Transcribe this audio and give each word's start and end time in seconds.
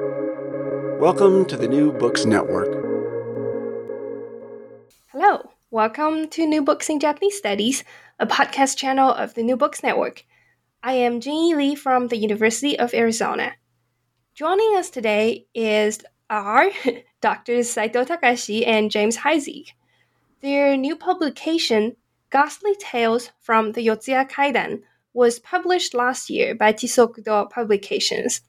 Welcome 0.00 1.44
to 1.44 1.56
the 1.56 1.68
New 1.68 1.92
Books 1.92 2.24
Network. 2.24 2.66
Hello, 5.12 5.52
welcome 5.70 6.26
to 6.30 6.44
New 6.44 6.62
Books 6.62 6.90
in 6.90 6.98
Japanese 6.98 7.38
Studies, 7.38 7.84
a 8.18 8.26
podcast 8.26 8.76
channel 8.76 9.12
of 9.12 9.34
the 9.34 9.44
New 9.44 9.56
Books 9.56 9.84
Network. 9.84 10.24
I 10.82 10.94
am 10.94 11.20
Jingyi 11.20 11.54
Li 11.54 11.74
from 11.76 12.08
the 12.08 12.16
University 12.16 12.76
of 12.76 12.92
Arizona. 12.92 13.52
Joining 14.34 14.74
us 14.76 14.90
today 14.90 15.46
is 15.54 16.00
our 16.28 16.70
Drs. 17.20 17.70
Saito 17.70 18.04
Takashi 18.04 18.66
and 18.66 18.90
James 18.90 19.18
Heisig. 19.18 19.68
Their 20.40 20.76
new 20.76 20.96
publication, 20.96 21.94
Ghastly 22.30 22.74
Tales 22.80 23.30
from 23.38 23.70
the 23.72 23.86
Yotsuya 23.86 24.28
Kaidan, 24.28 24.82
was 25.12 25.38
published 25.38 25.94
last 25.94 26.30
year 26.30 26.52
by 26.52 26.72
Chisokudo 26.72 27.48
Publications. 27.48 28.40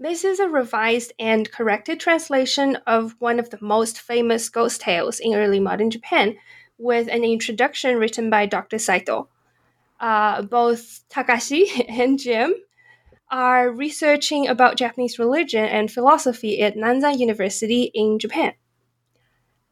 This 0.00 0.24
is 0.24 0.40
a 0.40 0.48
revised 0.48 1.12
and 1.20 1.50
corrected 1.50 2.00
translation 2.00 2.76
of 2.84 3.14
one 3.20 3.38
of 3.38 3.50
the 3.50 3.58
most 3.60 4.00
famous 4.00 4.48
ghost 4.48 4.80
tales 4.80 5.20
in 5.20 5.34
early 5.36 5.60
modern 5.60 5.88
Japan, 5.88 6.36
with 6.78 7.06
an 7.08 7.22
introduction 7.22 7.98
written 7.98 8.28
by 8.28 8.46
Dr. 8.46 8.78
Saito. 8.78 9.28
Uh, 10.00 10.42
both 10.42 11.04
Takashi 11.08 11.84
and 11.88 12.18
Jim 12.18 12.54
are 13.30 13.70
researching 13.70 14.48
about 14.48 14.76
Japanese 14.76 15.20
religion 15.20 15.64
and 15.64 15.90
philosophy 15.90 16.60
at 16.60 16.74
Nanzan 16.74 17.20
University 17.20 17.90
in 17.94 18.18
Japan. 18.18 18.54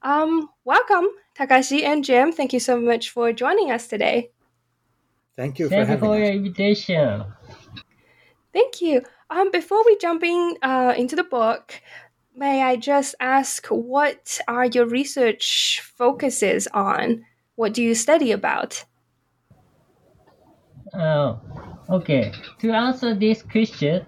Um, 0.02 0.48
welcome, 0.64 1.08
Takashi 1.36 1.82
and 1.82 2.04
Jim. 2.04 2.30
Thank 2.30 2.52
you 2.52 2.60
so 2.60 2.80
much 2.80 3.10
for 3.10 3.32
joining 3.32 3.72
us 3.72 3.88
today. 3.88 4.30
Thank 5.36 5.58
you 5.58 5.68
Thank 5.68 5.80
for 5.80 5.80
you 5.80 5.86
having 5.86 6.10
for 6.10 6.14
us. 6.14 6.18
your 6.20 6.32
invitation. 6.32 7.24
Thank 8.52 8.80
you. 8.82 9.02
Um, 9.32 9.50
before 9.50 9.82
we 9.86 9.96
jump 9.96 10.22
in 10.22 10.56
uh, 10.60 10.92
into 10.94 11.16
the 11.16 11.24
book, 11.24 11.80
may 12.36 12.62
I 12.62 12.76
just 12.76 13.14
ask 13.18 13.66
what 13.68 14.38
are 14.46 14.66
your 14.66 14.84
research 14.84 15.80
focuses 15.80 16.68
on? 16.74 17.24
What 17.54 17.72
do 17.72 17.82
you 17.82 17.94
study 17.94 18.30
about? 18.30 18.84
Uh, 20.92 21.36
okay, 21.88 22.30
to 22.58 22.72
answer 22.72 23.14
this 23.14 23.40
question, 23.40 24.04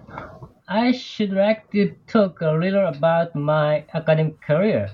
I 0.67 0.91
should 0.91 1.31
like 1.31 1.71
to 1.71 1.95
talk 2.05 2.41
a 2.41 2.51
little 2.51 2.85
about 2.85 3.33
my 3.33 3.83
academic 3.95 4.39
career. 4.41 4.91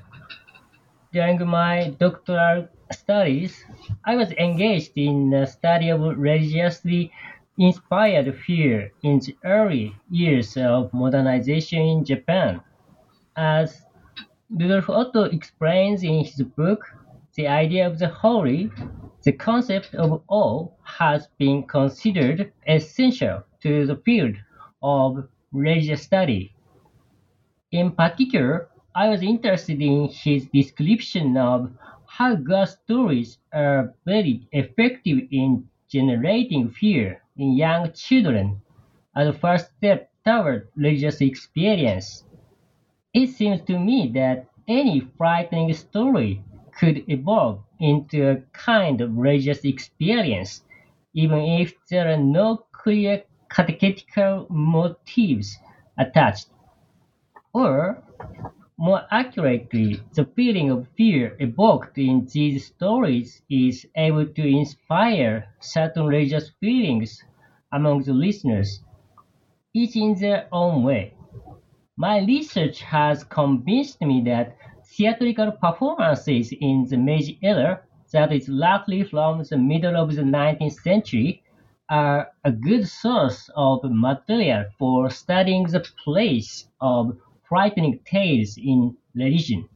During 1.11 1.45
my 1.45 1.93
doctoral 1.99 2.69
studies, 2.93 3.65
I 4.05 4.15
was 4.15 4.31
engaged 4.39 4.93
in 4.95 5.29
the 5.29 5.45
study 5.45 5.89
of 5.89 5.99
religiously 5.99 7.11
inspired 7.57 8.35
fear 8.39 8.91
in 9.03 9.19
the 9.19 9.35
early 9.43 9.95
years 10.09 10.55
of 10.57 10.93
modernization 10.93 11.79
in 11.81 12.05
Japan. 12.05 12.61
As 13.35 13.85
Rudolf 14.49 14.89
Otto 14.89 15.23
explains 15.23 16.03
in 16.03 16.23
his 16.23 16.41
book, 16.41 16.85
The 17.35 17.47
Idea 17.47 17.87
of 17.87 17.99
the 17.99 18.07
Holy, 18.07 18.71
the 19.23 19.31
concept 19.31 19.93
of 19.95 20.21
awe 20.27 20.67
has 20.83 21.27
been 21.37 21.63
considered 21.63 22.51
essential 22.67 23.43
to 23.61 23.85
the 23.85 23.97
field 23.97 24.35
of 24.81 25.27
religious 25.51 26.01
study. 26.01 26.53
In 27.71 27.91
particular, 27.91 28.69
I 28.95 29.09
was 29.09 29.21
interested 29.21 29.81
in 29.81 30.09
his 30.09 30.47
description 30.47 31.37
of 31.37 31.71
how 32.05 32.35
ghost 32.35 32.79
stories 32.83 33.37
are 33.53 33.93
very 34.05 34.47
effective 34.51 35.27
in 35.31 35.69
generating 35.87 36.69
fear 36.69 37.21
in 37.41 37.57
young 37.57 37.91
children 37.93 38.61
as 39.15 39.27
a 39.27 39.33
first 39.33 39.71
step 39.77 40.11
toward 40.23 40.67
religious 40.75 41.21
experience. 41.21 42.23
It 43.15 43.27
seems 43.29 43.61
to 43.63 43.79
me 43.79 44.11
that 44.13 44.45
any 44.67 44.99
frightening 45.17 45.73
story 45.73 46.43
could 46.77 47.03
evolve 47.09 47.63
into 47.79 48.29
a 48.29 48.41
kind 48.53 49.01
of 49.01 49.17
religious 49.17 49.65
experience, 49.65 50.63
even 51.13 51.39
if 51.39 51.73
there 51.89 52.13
are 52.13 52.17
no 52.17 52.57
clear 52.71 53.23
catechetical 53.49 54.45
motives 54.49 55.57
attached. 55.97 56.47
Or, 57.53 58.03
more 58.77 59.01
accurately, 59.11 59.99
the 60.13 60.25
feeling 60.25 60.69
of 60.69 60.87
fear 60.95 61.35
evoked 61.39 61.97
in 61.97 62.27
these 62.31 62.67
stories 62.67 63.41
is 63.49 63.87
able 63.95 64.27
to 64.27 64.47
inspire 64.47 65.49
certain 65.59 66.05
religious 66.05 66.51
feelings 66.59 67.23
among 67.71 68.03
the 68.03 68.13
listeners, 68.13 68.81
each 69.73 69.95
in 69.95 70.15
their 70.15 70.47
own 70.51 70.83
way. 70.83 71.13
My 71.97 72.19
research 72.19 72.81
has 72.81 73.23
convinced 73.23 74.01
me 74.01 74.21
that 74.25 74.55
theatrical 74.85 75.51
performances 75.51 76.53
in 76.59 76.85
the 76.89 76.97
Meiji 76.97 77.37
era, 77.41 77.81
that 78.11 78.31
is 78.33 78.49
roughly 78.49 79.03
from 79.03 79.43
the 79.43 79.57
middle 79.57 79.95
of 79.95 80.15
the 80.15 80.23
19th 80.23 80.81
century, 80.81 81.43
are 81.89 82.29
a 82.45 82.51
good 82.51 82.87
source 82.87 83.49
of 83.55 83.79
material 83.83 84.65
for 84.79 85.09
studying 85.09 85.63
the 85.65 85.85
place 86.03 86.67
of 86.79 87.17
frightening 87.47 87.99
tales 88.05 88.57
in 88.57 88.95
religion. 89.13 89.67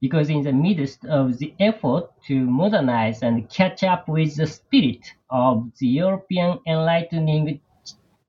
Because 0.00 0.30
in 0.30 0.42
the 0.42 0.52
midst 0.52 1.04
of 1.04 1.38
the 1.38 1.54
effort 1.60 2.10
to 2.26 2.46
modernize 2.46 3.22
and 3.22 3.48
catch 3.50 3.84
up 3.84 4.08
with 4.08 4.36
the 4.36 4.46
spirit 4.46 5.14
of 5.30 5.70
the 5.78 5.86
European 5.88 6.58
enlightening, 6.66 7.60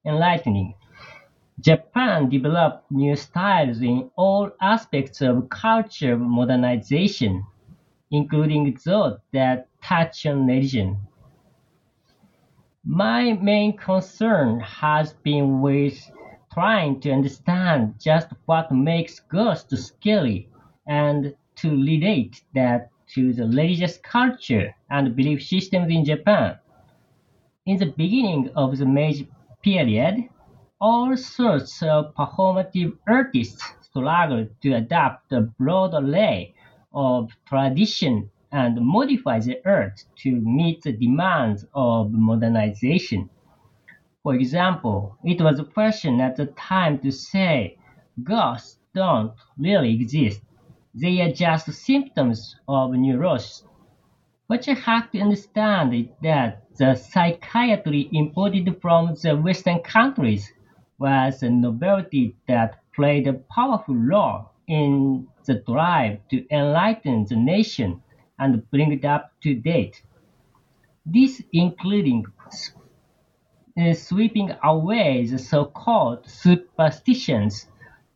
enlightening 0.06 0.76
Japan 1.62 2.28
developed 2.30 2.90
new 2.92 3.16
styles 3.16 3.82
in 3.82 4.10
all 4.16 4.50
aspects 4.62 5.22
of 5.22 5.48
culture 5.50 6.18
modernization, 6.18 7.46
including 8.10 8.76
those 8.84 9.20
that 9.32 9.68
touch 9.84 10.26
on 10.26 10.48
religion. 10.48 10.98
My 12.84 13.34
main 13.34 13.78
concern 13.78 14.60
has 14.62 15.14
been 15.14 15.62
with 15.62 16.12
trying 16.52 17.00
to 17.02 17.12
understand 17.12 17.96
just 18.00 18.30
what 18.46 18.72
makes 18.72 19.20
ghosts 19.20 19.86
scary 19.86 20.50
and 20.88 21.36
to 21.62 21.70
relate 21.70 22.42
that 22.54 22.90
to 23.14 23.34
the 23.34 23.44
religious 23.44 23.98
culture 23.98 24.74
and 24.90 25.16
belief 25.16 25.44
systems 25.44 25.92
in 25.92 26.06
Japan. 26.06 26.58
In 27.66 27.78
the 27.78 27.94
beginning 27.98 28.50
of 28.56 28.78
the 28.78 28.86
Meiji 28.86 29.28
period, 29.62 30.30
all 30.80 31.16
sorts 31.16 31.84
of 31.84 32.16
performative 32.16 32.98
artists 33.08 33.64
struggled 33.82 34.50
to 34.62 34.74
adapt 34.74 35.32
a 35.32 35.42
broad 35.42 35.94
array 35.94 36.54
of 36.94 37.30
tradition 37.46 38.30
and 38.52 38.82
modify 38.82 39.40
the 39.40 39.58
art 39.66 40.04
to 40.18 40.32
meet 40.42 40.82
the 40.82 40.92
demands 40.92 41.66
of 41.74 42.12
modernization. 42.12 43.30
For 44.24 44.36
example, 44.36 45.18
it 45.24 45.42
was 45.42 45.60
a 45.60 45.66
fashion 45.66 46.20
at 46.20 46.36
the 46.36 46.48
time 46.48 47.00
to 47.00 47.12
say 47.12 47.78
ghosts 48.24 48.80
don't 48.94 49.34
really 49.58 49.94
exist. 49.94 50.42
They 50.94 51.22
are 51.22 51.32
just 51.32 51.72
symptoms 51.72 52.56
of 52.68 52.92
neurosis. 52.92 53.64
What 54.48 54.68
you 54.68 54.76
have 54.76 55.10
to 55.12 55.20
understand 55.22 55.94
is 55.94 56.08
that 56.22 56.64
the 56.78 56.96
psychiatry 56.96 58.10
imported 58.12 58.82
from 58.82 59.16
the 59.22 59.38
Western 59.38 59.80
countries 59.80 60.52
was 61.00 61.42
a 61.44 61.50
novelty 61.50 62.36
that 62.48 62.80
played 62.94 63.28
a 63.28 63.34
powerful 63.34 63.96
role 63.96 64.52
in 64.68 65.28
the 65.46 65.56
drive 65.56 66.20
to 66.30 66.46
enlighten 66.54 67.26
the 67.30 67.36
nation 67.36 68.02
and 68.38 68.70
bring 68.72 68.92
it 68.92 69.06
up 69.06 69.32
to 69.44 69.56
date. 69.56 70.02
This 71.06 71.42
including 71.54 72.26
uh, 73.78 73.94
sweeping 73.94 74.52
away 74.64 75.26
the 75.26 75.40
so-called 75.40 76.30
superstitions 76.30 77.68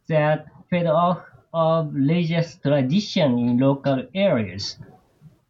that 0.07 0.47
fed 0.69 0.87
off 0.87 1.19
of 1.55 1.93
religious 1.95 2.57
tradition 2.57 3.39
in 3.39 3.57
local 3.57 4.03
areas. 4.13 4.77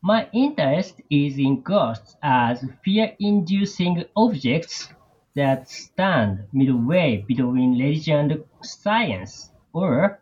My 0.04 0.30
interest 0.34 1.02
is 1.10 1.40
in 1.40 1.62
ghosts 1.62 2.16
as 2.22 2.64
fear-inducing 2.84 4.06
objects 4.16 4.94
that 5.36 5.68
stand 5.68 6.46
midway 6.54 7.26
between 7.28 7.72
religion 7.72 8.32
and 8.32 8.44
science, 8.62 9.50
or 9.74 10.20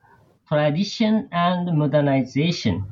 tradition 0.48 1.28
and 1.34 1.78
modernization. 1.78 2.86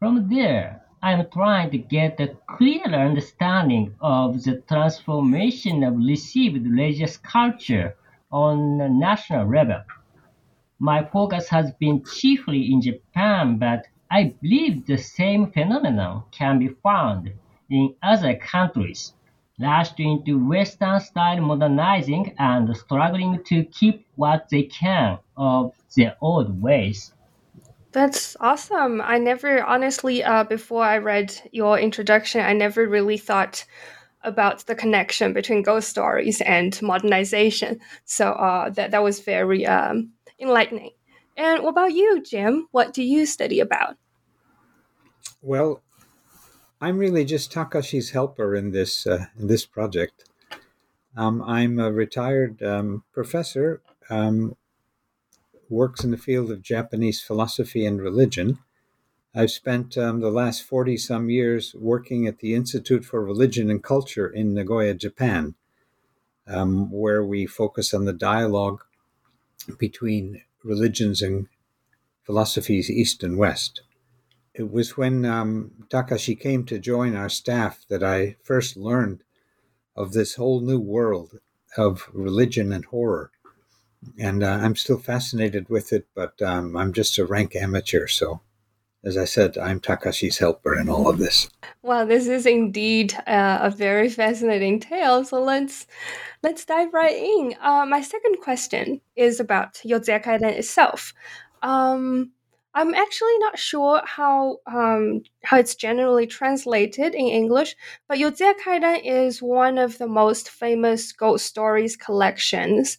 From 0.00 0.28
there, 0.28 0.82
I 1.00 1.12
am 1.12 1.30
trying 1.30 1.70
to 1.70 1.78
get 1.78 2.18
a 2.18 2.34
clearer 2.56 2.96
understanding 2.96 3.94
of 4.00 4.42
the 4.42 4.62
transformation 4.68 5.84
of 5.84 5.96
received 5.96 6.66
religious 6.66 7.16
culture 7.18 7.94
on 8.32 8.80
a 8.80 8.88
national 8.88 9.48
level. 9.48 9.82
My 10.80 11.04
focus 11.04 11.48
has 11.48 11.72
been 11.72 12.04
chiefly 12.04 12.72
in 12.72 12.80
Japan, 12.80 13.58
but 13.58 13.86
I 14.10 14.34
believe 14.40 14.86
the 14.86 14.96
same 14.96 15.50
phenomenon 15.50 16.22
can 16.30 16.60
be 16.60 16.68
found 16.68 17.32
in 17.68 17.94
other 18.02 18.36
countries, 18.36 19.12
rushed 19.60 19.98
into 19.98 20.38
Western 20.38 21.00
style 21.00 21.40
modernizing 21.40 22.34
and 22.38 22.76
struggling 22.76 23.42
to 23.44 23.64
keep 23.64 24.06
what 24.14 24.48
they 24.50 24.62
can 24.62 25.18
of 25.36 25.74
their 25.96 26.16
old 26.20 26.62
ways. 26.62 27.12
That's 27.90 28.36
awesome. 28.38 29.00
I 29.00 29.18
never, 29.18 29.64
honestly, 29.64 30.22
uh, 30.22 30.44
before 30.44 30.84
I 30.84 30.98
read 30.98 31.34
your 31.52 31.78
introduction, 31.78 32.40
I 32.40 32.52
never 32.52 32.86
really 32.86 33.18
thought 33.18 33.64
about 34.22 34.66
the 34.66 34.74
connection 34.74 35.32
between 35.32 35.62
ghost 35.62 35.88
stories 35.88 36.40
and 36.40 36.80
modernization. 36.82 37.80
So 38.04 38.32
uh, 38.32 38.70
that 38.70 38.90
that 38.90 39.02
was 39.02 39.20
very 39.20 39.66
um, 39.66 40.12
enlightening. 40.40 40.90
And 41.36 41.62
what 41.62 41.70
about 41.70 41.94
you, 41.94 42.22
Jim? 42.22 42.68
What 42.72 42.92
do 42.92 43.02
you 43.02 43.26
study 43.26 43.60
about? 43.60 43.96
Well, 45.40 45.82
I'm 46.80 46.98
really 46.98 47.24
just 47.24 47.52
Takashi's 47.52 48.10
helper 48.10 48.54
in 48.54 48.72
this 48.72 49.06
uh, 49.06 49.26
in 49.38 49.46
this 49.46 49.66
project. 49.66 50.24
Um, 51.16 51.42
I'm 51.42 51.78
a 51.80 51.90
retired 51.90 52.62
um, 52.62 53.02
professor, 53.12 53.82
um, 54.08 54.56
works 55.68 56.04
in 56.04 56.12
the 56.12 56.16
field 56.16 56.50
of 56.50 56.62
Japanese 56.62 57.20
philosophy 57.20 57.84
and 57.84 58.00
religion. 58.00 58.58
I've 59.34 59.50
spent 59.50 59.98
um, 59.98 60.20
the 60.20 60.30
last 60.30 60.62
40 60.62 60.96
some 60.96 61.30
years 61.30 61.74
working 61.74 62.26
at 62.26 62.38
the 62.38 62.54
Institute 62.54 63.04
for 63.04 63.24
Religion 63.24 63.70
and 63.70 63.82
Culture 63.82 64.28
in 64.28 64.54
Nagoya, 64.54 64.94
Japan, 64.94 65.54
um, 66.46 66.90
where 66.90 67.24
we 67.24 67.46
focus 67.46 67.92
on 67.92 68.04
the 68.04 68.12
dialogue 68.12 68.84
between 69.78 70.42
religions 70.62 71.22
and 71.22 71.48
philosophies 72.24 72.90
east 72.90 73.22
and 73.22 73.38
west. 73.38 73.82
It 74.54 74.70
was 74.70 74.96
when 74.96 75.24
um, 75.24 75.72
Takashi 75.88 76.38
came 76.38 76.64
to 76.66 76.78
join 76.78 77.14
our 77.14 77.28
staff 77.28 77.84
that 77.88 78.02
I 78.02 78.36
first 78.42 78.76
learned 78.76 79.22
of 79.94 80.12
this 80.12 80.34
whole 80.34 80.60
new 80.60 80.80
world 80.80 81.38
of 81.76 82.08
religion 82.12 82.72
and 82.72 82.84
horror. 82.84 83.30
And 84.18 84.42
uh, 84.42 84.58
I'm 84.62 84.76
still 84.76 84.98
fascinated 84.98 85.68
with 85.68 85.92
it, 85.92 86.06
but 86.14 86.40
um, 86.42 86.76
I'm 86.76 86.92
just 86.92 87.18
a 87.18 87.24
rank 87.24 87.56
amateur. 87.56 88.06
So, 88.06 88.40
as 89.04 89.16
I 89.16 89.24
said, 89.24 89.56
I'm 89.56 89.80
Takashi's 89.80 90.38
helper 90.38 90.78
in 90.78 90.88
all 90.88 91.08
of 91.08 91.18
this. 91.18 91.48
Well, 91.82 92.06
this 92.06 92.26
is 92.26 92.46
indeed 92.46 93.14
uh, 93.26 93.58
a 93.62 93.70
very 93.70 94.08
fascinating 94.08 94.80
tale. 94.80 95.24
So 95.24 95.42
let's 95.42 95.86
let's 96.42 96.64
dive 96.64 96.92
right 96.92 97.16
in. 97.16 97.54
Uh, 97.60 97.86
my 97.86 98.02
second 98.02 98.40
question 98.40 99.00
is 99.16 99.40
about 99.40 99.74
Yotsuya 99.84 100.22
Kaidan 100.22 100.52
itself. 100.52 101.14
Um, 101.62 102.32
I'm 102.74 102.94
actually 102.94 103.38
not 103.38 103.58
sure 103.58 104.02
how 104.04 104.58
um, 104.66 105.22
how 105.44 105.58
it's 105.58 105.74
generally 105.74 106.26
translated 106.26 107.14
in 107.14 107.26
English, 107.26 107.76
but 108.08 108.18
Yotsuya 108.18 108.54
Kaidan 108.64 109.00
is 109.04 109.40
one 109.40 109.78
of 109.78 109.98
the 109.98 110.08
most 110.08 110.50
famous 110.50 111.12
ghost 111.12 111.46
stories 111.46 111.96
collections 111.96 112.98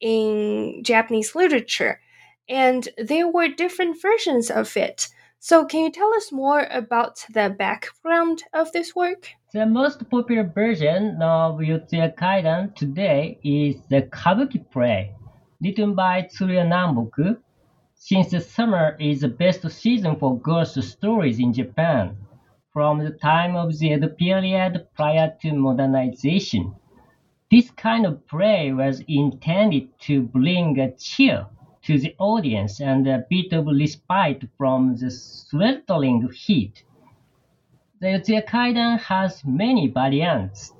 in 0.00 0.82
Japanese 0.84 1.34
literature, 1.34 2.00
and 2.48 2.88
there 2.98 3.28
were 3.28 3.48
different 3.48 4.00
versions 4.00 4.50
of 4.50 4.76
it. 4.76 5.08
So, 5.42 5.64
can 5.64 5.84
you 5.84 5.90
tell 5.90 6.12
us 6.12 6.30
more 6.30 6.66
about 6.70 7.24
the 7.32 7.48
background 7.48 8.42
of 8.52 8.70
this 8.72 8.94
work? 8.94 9.30
The 9.54 9.64
most 9.64 10.10
popular 10.10 10.44
version 10.44 11.16
of 11.22 11.60
Yotsuya 11.60 12.14
Kaidan 12.14 12.74
today 12.74 13.38
is 13.42 13.80
the 13.88 14.02
Kabuki 14.02 14.70
play, 14.70 15.14
written 15.62 15.94
by 15.94 16.24
Tsuruya 16.24 16.68
Namboku, 16.68 17.38
since 17.94 18.32
the 18.32 18.40
summer 18.42 18.98
is 19.00 19.22
the 19.22 19.28
best 19.28 19.66
season 19.70 20.16
for 20.16 20.38
ghost 20.38 20.82
stories 20.82 21.38
in 21.38 21.54
Japan, 21.54 22.18
from 22.70 22.98
the 22.98 23.12
time 23.12 23.56
of 23.56 23.78
the 23.78 23.92
Edo 23.92 24.08
period 24.08 24.88
prior 24.94 25.34
to 25.40 25.52
modernization. 25.54 26.74
This 27.50 27.70
kind 27.70 28.04
of 28.04 28.26
play 28.28 28.74
was 28.74 29.02
intended 29.08 29.88
to 30.00 30.20
bring 30.20 30.78
a 30.78 30.94
chill 30.96 31.48
to 31.90 31.98
the 31.98 32.14
audience 32.20 32.80
and 32.80 33.08
uh, 33.08 33.10
a 33.10 33.24
bit 33.28 33.52
of 33.52 33.66
respite 33.66 34.44
from 34.56 34.94
the 34.94 35.10
sweltering 35.10 36.30
heat. 36.32 36.84
The 38.00 38.22
Kaidan 38.46 39.00
has 39.00 39.42
many 39.44 39.88
variants. 39.88 40.72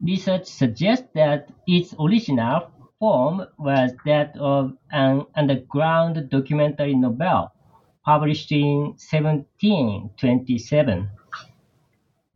Research 0.00 0.46
suggests 0.46 1.08
that 1.14 1.50
its 1.66 1.94
original 2.00 2.70
form 2.98 3.46
was 3.58 3.92
that 4.06 4.34
of 4.38 4.72
an 4.92 5.26
underground 5.36 6.30
documentary 6.30 6.94
novel 6.94 7.52
published 8.02 8.50
in 8.50 8.94
1727. 8.96 11.10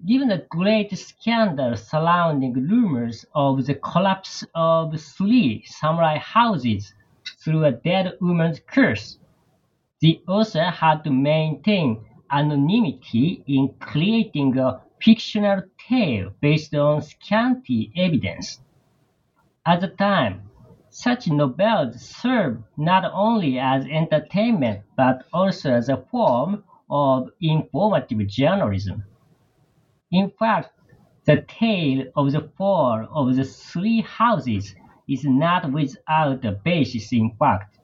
Given 0.07 0.29
the 0.29 0.45
great 0.51 0.95
scandal 0.99 1.75
surrounding 1.75 2.53
rumors 2.53 3.25
of 3.35 3.65
the 3.65 3.77
collapse 3.77 4.45
of 4.55 5.01
three 5.01 5.65
samurai 5.65 6.19
houses 6.19 6.93
through 7.49 7.65
a 7.65 7.73
dead 7.73 8.13
woman's 8.21 8.61
curse, 8.61 9.19
the 10.01 10.21
author 10.29 10.65
had 10.65 11.03
to 11.03 11.11
maintain 11.11 12.05
anonymity 12.31 13.43
in 13.47 13.71
creating 13.81 14.59
a 14.59 14.83
fictional 15.01 15.63
tale 15.89 16.31
based 16.43 16.75
on 16.75 17.01
scanty 17.01 17.91
evidence. 17.97 18.61
At 19.65 19.81
the 19.81 19.89
time, 19.89 20.51
such 20.91 21.29
novels 21.29 22.03
served 22.03 22.65
not 22.77 23.11
only 23.15 23.59
as 23.59 23.87
entertainment 23.87 24.83
but 24.95 25.25
also 25.33 25.73
as 25.73 25.89
a 25.89 26.05
form 26.11 26.65
of 26.91 27.31
informative 27.41 28.27
journalism. 28.29 29.05
In 30.13 30.31
fact, 30.39 30.69
the 31.25 31.47
tale 31.49 32.05
of 32.15 32.33
the 32.33 32.51
fall 32.59 33.07
of 33.11 33.37
the 33.37 33.45
three 33.45 34.03
houses 34.03 34.75
is 35.09 35.25
not 35.25 35.73
without 35.73 36.45
a 36.45 36.53
basis 36.53 37.13
in 37.13 37.31
fact. 37.39 37.79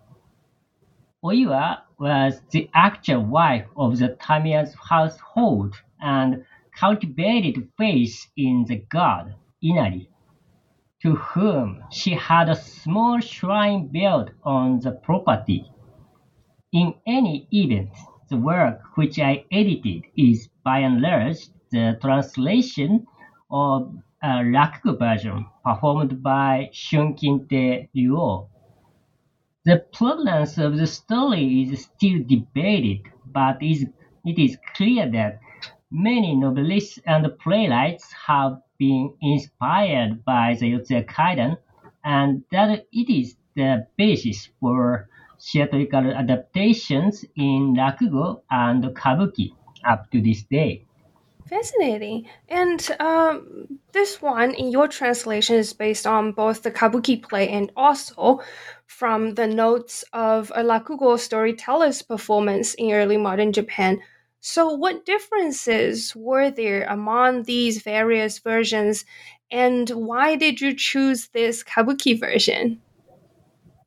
Oiwa 1.24 1.78
was 1.98 2.42
the 2.50 2.68
actual 2.74 3.24
wife 3.24 3.66
of 3.76 3.98
the 3.98 4.10
Tamiya's 4.20 4.74
household 4.74 5.74
and 6.00 6.44
cultivated 6.76 7.68
faith 7.78 8.26
in 8.36 8.64
the 8.68 8.76
god 8.90 9.34
Inari, 9.62 10.10
to 11.00 11.14
whom 11.14 11.82
she 11.90 12.10
had 12.12 12.48
a 12.48 12.56
small 12.56 13.20
shrine 13.20 13.86
built 13.86 14.30
on 14.42 14.80
the 14.80 14.92
property. 14.92 15.70
In 16.72 16.94
any 17.06 17.48
event, 17.52 17.90
the 18.28 18.36
work 18.36 18.80
which 18.96 19.18
I 19.18 19.44
edited 19.50 20.04
is 20.16 20.48
by 20.64 20.80
and 20.80 21.00
large 21.00 21.38
the 21.70 21.96
translation 22.00 23.06
of 23.50 23.94
a 24.24 24.42
Rakugo 24.42 24.98
version 24.98 25.44
performed 25.62 26.22
by 26.22 26.70
Shunkintei 26.72 27.90
Ryuo. 27.94 28.48
The 29.66 29.84
provenance 29.92 30.56
of 30.56 30.78
the 30.78 30.86
story 30.86 31.64
is 31.64 31.82
still 31.84 32.20
debated, 32.26 33.02
but 33.26 33.62
is, 33.62 33.84
it 34.24 34.38
is 34.38 34.56
clear 34.74 35.10
that 35.10 35.40
many 35.90 36.34
novelists 36.34 36.98
and 37.04 37.38
playwrights 37.38 38.10
have 38.26 38.62
been 38.78 39.12
inspired 39.20 40.24
by 40.24 40.56
the 40.58 40.72
Yotsuya 40.72 41.04
Kaidan, 41.04 41.58
and 42.02 42.44
that 42.50 42.86
it 42.92 43.12
is 43.12 43.36
the 43.56 43.86
basis 43.98 44.48
for 44.58 45.06
theatrical 45.38 46.10
adaptations 46.12 47.26
in 47.36 47.74
Rakugo 47.76 48.40
and 48.50 48.84
Kabuki 48.96 49.50
up 49.84 50.10
to 50.12 50.22
this 50.22 50.44
day. 50.44 50.86
Fascinating. 51.46 52.26
And 52.48 52.88
um, 53.00 53.78
this 53.92 54.22
one, 54.22 54.54
in 54.54 54.70
your 54.70 54.88
translation, 54.88 55.56
is 55.56 55.74
based 55.74 56.06
on 56.06 56.32
both 56.32 56.62
the 56.62 56.70
kabuki 56.70 57.22
play 57.22 57.48
and 57.50 57.70
also 57.76 58.40
from 58.86 59.34
the 59.34 59.46
notes 59.46 60.04
of 60.12 60.50
a 60.54 60.62
rakugo 60.62 61.18
storyteller's 61.18 62.00
performance 62.00 62.74
in 62.74 62.92
early 62.92 63.18
modern 63.18 63.52
Japan. 63.52 64.00
So, 64.40 64.72
what 64.72 65.04
differences 65.04 66.14
were 66.16 66.50
there 66.50 66.84
among 66.84 67.44
these 67.44 67.82
various 67.82 68.38
versions, 68.38 69.04
and 69.50 69.88
why 69.90 70.36
did 70.36 70.60
you 70.60 70.74
choose 70.74 71.28
this 71.28 71.62
kabuki 71.62 72.18
version? 72.18 72.80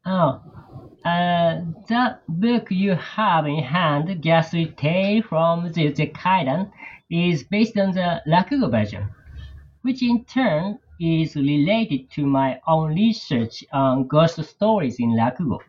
Oh, 0.05 0.41
uh, 1.05 1.61
the 1.87 2.17
book 2.27 2.67
you 2.69 2.95
have 2.95 3.45
in 3.45 3.63
hand, 3.63 4.21
Ghastly 4.21 4.73
Tale 4.77 5.21
from 5.23 5.71
the 5.71 5.91
Kaidan, 5.91 6.71
is 7.09 7.43
based 7.43 7.77
on 7.77 7.91
the 7.91 8.21
Rakugo 8.27 8.69
version, 8.69 9.09
which 9.81 10.03
in 10.03 10.25
turn 10.25 10.79
is 10.99 11.35
related 11.35 12.09
to 12.11 12.25
my 12.25 12.59
own 12.67 12.95
research 12.95 13.63
on 13.71 14.07
ghost 14.07 14.43
stories 14.43 14.99
in 14.99 15.11
Rakugo. 15.11 15.59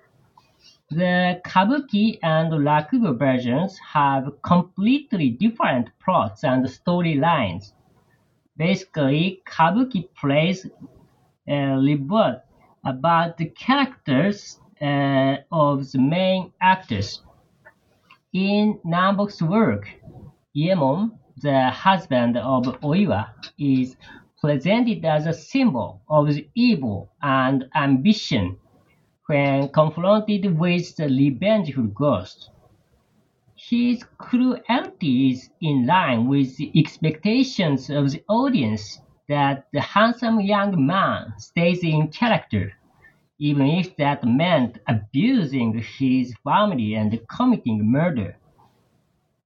The 0.90 1.40
Kabuki 1.45 2.18
and 2.23 2.50
Rakugo 2.50 3.18
versions 3.18 3.78
have 3.78 4.33
completely 4.42 5.30
different 5.30 5.90
plots 6.02 6.45
and 6.45 6.64
storylines. 6.64 7.73
Basically, 8.57 9.42
Kabuki 9.47 10.09
plays 10.14 10.66
uh, 10.66 11.54
revert 11.54 12.42
about 12.85 13.37
the 13.37 13.50
characters 13.50 14.59
uh, 14.80 15.37
of 15.52 15.92
the 15.92 15.99
main 15.99 16.52
actors. 16.61 17.23
In 18.33 18.78
Namboku's 18.85 19.42
work, 19.42 19.88
Iemon 20.57 21.18
the 21.40 21.71
husband 21.71 22.37
of 22.37 22.64
Oiwa 22.83 23.28
is 23.59 23.97
presented 24.40 25.04
as 25.04 25.26
a 25.26 25.33
symbol 25.33 26.00
of 26.09 26.30
evil 26.54 27.11
and 27.23 27.64
ambition 27.75 28.57
when 29.26 29.68
confronted 29.68 30.59
with 30.59 30.97
the 30.97 31.04
revengeful 31.09 31.88
ghost. 31.88 32.50
His 33.57 34.04
cruelty 34.18 35.30
is 35.30 35.50
in 35.61 35.87
line 35.87 36.26
with 36.28 36.57
the 36.57 36.73
expectations 36.78 37.90
of 37.90 38.11
the 38.12 38.23
audience 38.28 39.00
that 39.28 39.66
the 39.73 39.80
handsome 39.80 40.40
young 40.40 40.87
man 40.87 41.35
stays 41.38 41.83
in 41.85 42.09
character, 42.09 42.73
even 43.38 43.66
if 43.66 43.97
that 43.97 44.25
meant 44.25 44.78
abusing 44.88 45.78
his 45.99 46.35
family 46.45 46.95
and 46.95 47.21
committing 47.28 47.90
murder. 47.90 48.37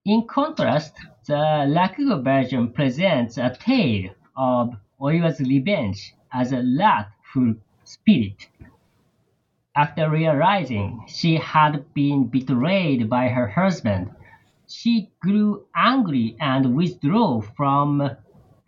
In 0.04 0.26
contrast, 0.26 0.96
the 1.28 1.34
Rakugo 1.68 2.24
version 2.24 2.72
presents 2.72 3.38
a 3.38 3.50
tale 3.54 4.10
of 4.36 4.74
Oiwa's 5.00 5.38
revenge 5.38 6.16
as 6.32 6.50
a 6.50 6.64
wrathful 6.76 7.54
spirit. 7.84 8.48
After 9.76 10.10
realizing 10.10 11.04
she 11.06 11.36
had 11.36 11.94
been 11.94 12.24
betrayed 12.26 13.08
by 13.08 13.28
her 13.28 13.46
husband, 13.46 14.10
she 14.66 15.08
grew 15.20 15.66
angry 15.72 16.34
and 16.40 16.74
withdrew 16.74 17.42
from 17.56 18.10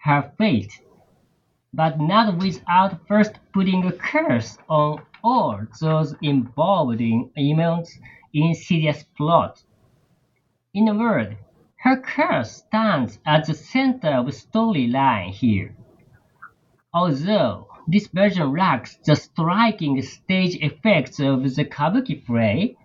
her 0.04 0.32
fate, 0.38 0.80
but 1.72 1.98
not 1.98 2.38
without 2.38 3.08
first 3.08 3.40
putting 3.52 3.84
a 3.84 3.90
curse 3.92 4.56
on 4.68 5.02
all 5.24 5.66
those 5.80 6.14
involved 6.22 7.00
in 7.00 7.28
Iemon's 7.36 7.98
insidious 8.32 9.02
plot. 9.16 9.63
In 10.74 10.88
a 10.88 10.94
word, 10.94 11.36
her 11.76 11.96
curse 12.00 12.50
stands 12.66 13.20
at 13.24 13.46
the 13.46 13.54
center 13.54 14.08
of 14.08 14.26
the 14.26 14.32
storyline 14.32 15.30
here. 15.30 15.76
Although 16.92 17.68
this 17.86 18.08
version 18.08 18.52
lacks 18.52 18.96
the 19.04 19.14
striking 19.14 20.02
stage 20.02 20.56
effects 20.56 21.20
of 21.20 21.44
the 21.54 21.64
kabuki 21.64 22.26
play, 22.26 22.76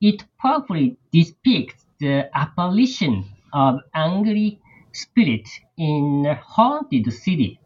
it 0.00 0.24
powerfully 0.40 0.96
depicts 1.12 1.86
the 2.00 2.28
apparition 2.36 3.24
of 3.52 3.78
angry 3.94 4.58
spirit 4.90 5.48
in 5.76 6.26
a 6.26 6.34
haunted 6.34 7.12
city. 7.12 7.60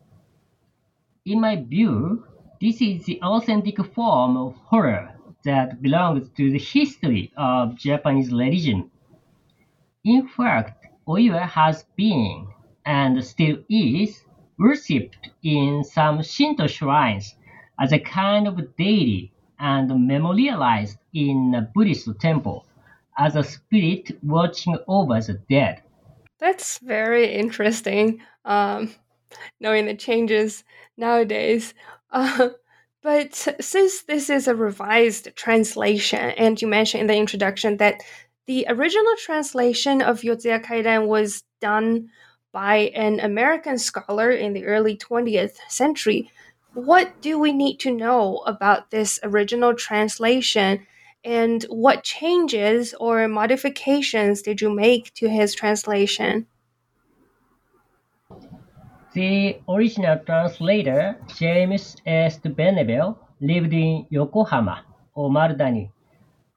In 1.24 1.40
my 1.40 1.56
view, 1.56 2.26
this 2.60 2.82
is 2.82 3.06
the 3.06 3.18
authentic 3.22 3.82
form 3.94 4.36
of 4.36 4.56
horror 4.56 5.14
that 5.44 5.80
belongs 5.80 6.28
to 6.36 6.50
the 6.50 6.58
history 6.58 7.32
of 7.34 7.76
Japanese 7.76 8.30
religion. 8.30 8.90
In 10.04 10.28
fact, 10.28 10.86
Oiwa 11.06 11.46
has 11.48 11.84
been, 11.94 12.48
and 12.86 13.22
still 13.22 13.58
is, 13.68 14.24
worshipped 14.58 15.28
in 15.42 15.84
some 15.84 16.22
Shinto 16.22 16.66
shrines 16.66 17.34
as 17.78 17.92
a 17.92 17.98
kind 17.98 18.48
of 18.48 18.76
deity 18.76 19.32
and 19.58 20.06
memorialized 20.06 20.96
in 21.12 21.54
a 21.54 21.70
Buddhist 21.74 22.08
temple 22.18 22.66
as 23.18 23.36
a 23.36 23.44
spirit 23.44 24.12
watching 24.22 24.78
over 24.88 25.20
the 25.20 25.34
dead. 25.50 25.82
That's 26.38 26.78
very 26.78 27.34
interesting, 27.34 28.22
um, 28.46 28.94
knowing 29.60 29.84
the 29.84 29.94
changes 29.94 30.64
nowadays. 30.96 31.74
Uh, 32.10 32.50
but 33.02 33.34
since 33.34 34.02
this 34.04 34.30
is 34.30 34.48
a 34.48 34.54
revised 34.54 35.36
translation, 35.36 36.30
and 36.38 36.60
you 36.60 36.68
mentioned 36.68 37.02
in 37.02 37.06
the 37.06 37.16
introduction 37.16 37.76
that 37.76 38.00
the 38.50 38.66
original 38.68 39.14
translation 39.16 40.02
of 40.02 40.22
Yotsuya 40.22 40.60
Kaidan 40.60 41.06
was 41.06 41.44
done 41.60 42.10
by 42.50 42.90
an 43.06 43.20
American 43.20 43.78
scholar 43.78 44.28
in 44.32 44.54
the 44.54 44.66
early 44.66 44.96
20th 44.96 45.58
century. 45.68 46.32
What 46.74 47.22
do 47.22 47.38
we 47.38 47.52
need 47.52 47.76
to 47.86 47.94
know 47.94 48.38
about 48.46 48.90
this 48.90 49.20
original 49.22 49.74
translation 49.74 50.84
and 51.22 51.62
what 51.68 52.02
changes 52.02 52.92
or 52.98 53.28
modifications 53.28 54.42
did 54.42 54.60
you 54.60 54.74
make 54.74 55.14
to 55.14 55.28
his 55.28 55.54
translation? 55.54 56.48
The 59.14 59.60
original 59.68 60.18
translator, 60.26 61.16
James 61.38 61.94
S. 62.04 62.40
Venable, 62.42 63.16
lived 63.40 63.72
in 63.72 64.08
Yokohama 64.10 64.82
or 65.14 65.30
Marudani, 65.30 65.92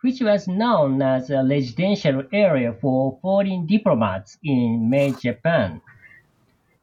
which 0.03 0.19
was 0.19 0.49
known 0.49 1.01
as 1.01 1.29
a 1.29 1.45
residential 1.45 2.23
area 2.33 2.73
for 2.73 3.17
foreign 3.21 3.65
diplomats 3.65 4.37
in 4.43 4.89
Meiji 4.89 5.31
Japan. 5.31 5.81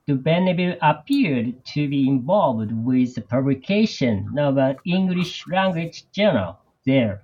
Venable 0.09 0.75
appeared 0.81 1.63
to 1.67 1.87
be 1.87 2.09
involved 2.09 2.73
with 2.73 3.15
the 3.15 3.21
publication 3.21 4.39
of 4.39 4.57
an 4.57 4.77
English 4.87 5.47
language 5.49 6.11
journal 6.13 6.57
there. 6.87 7.23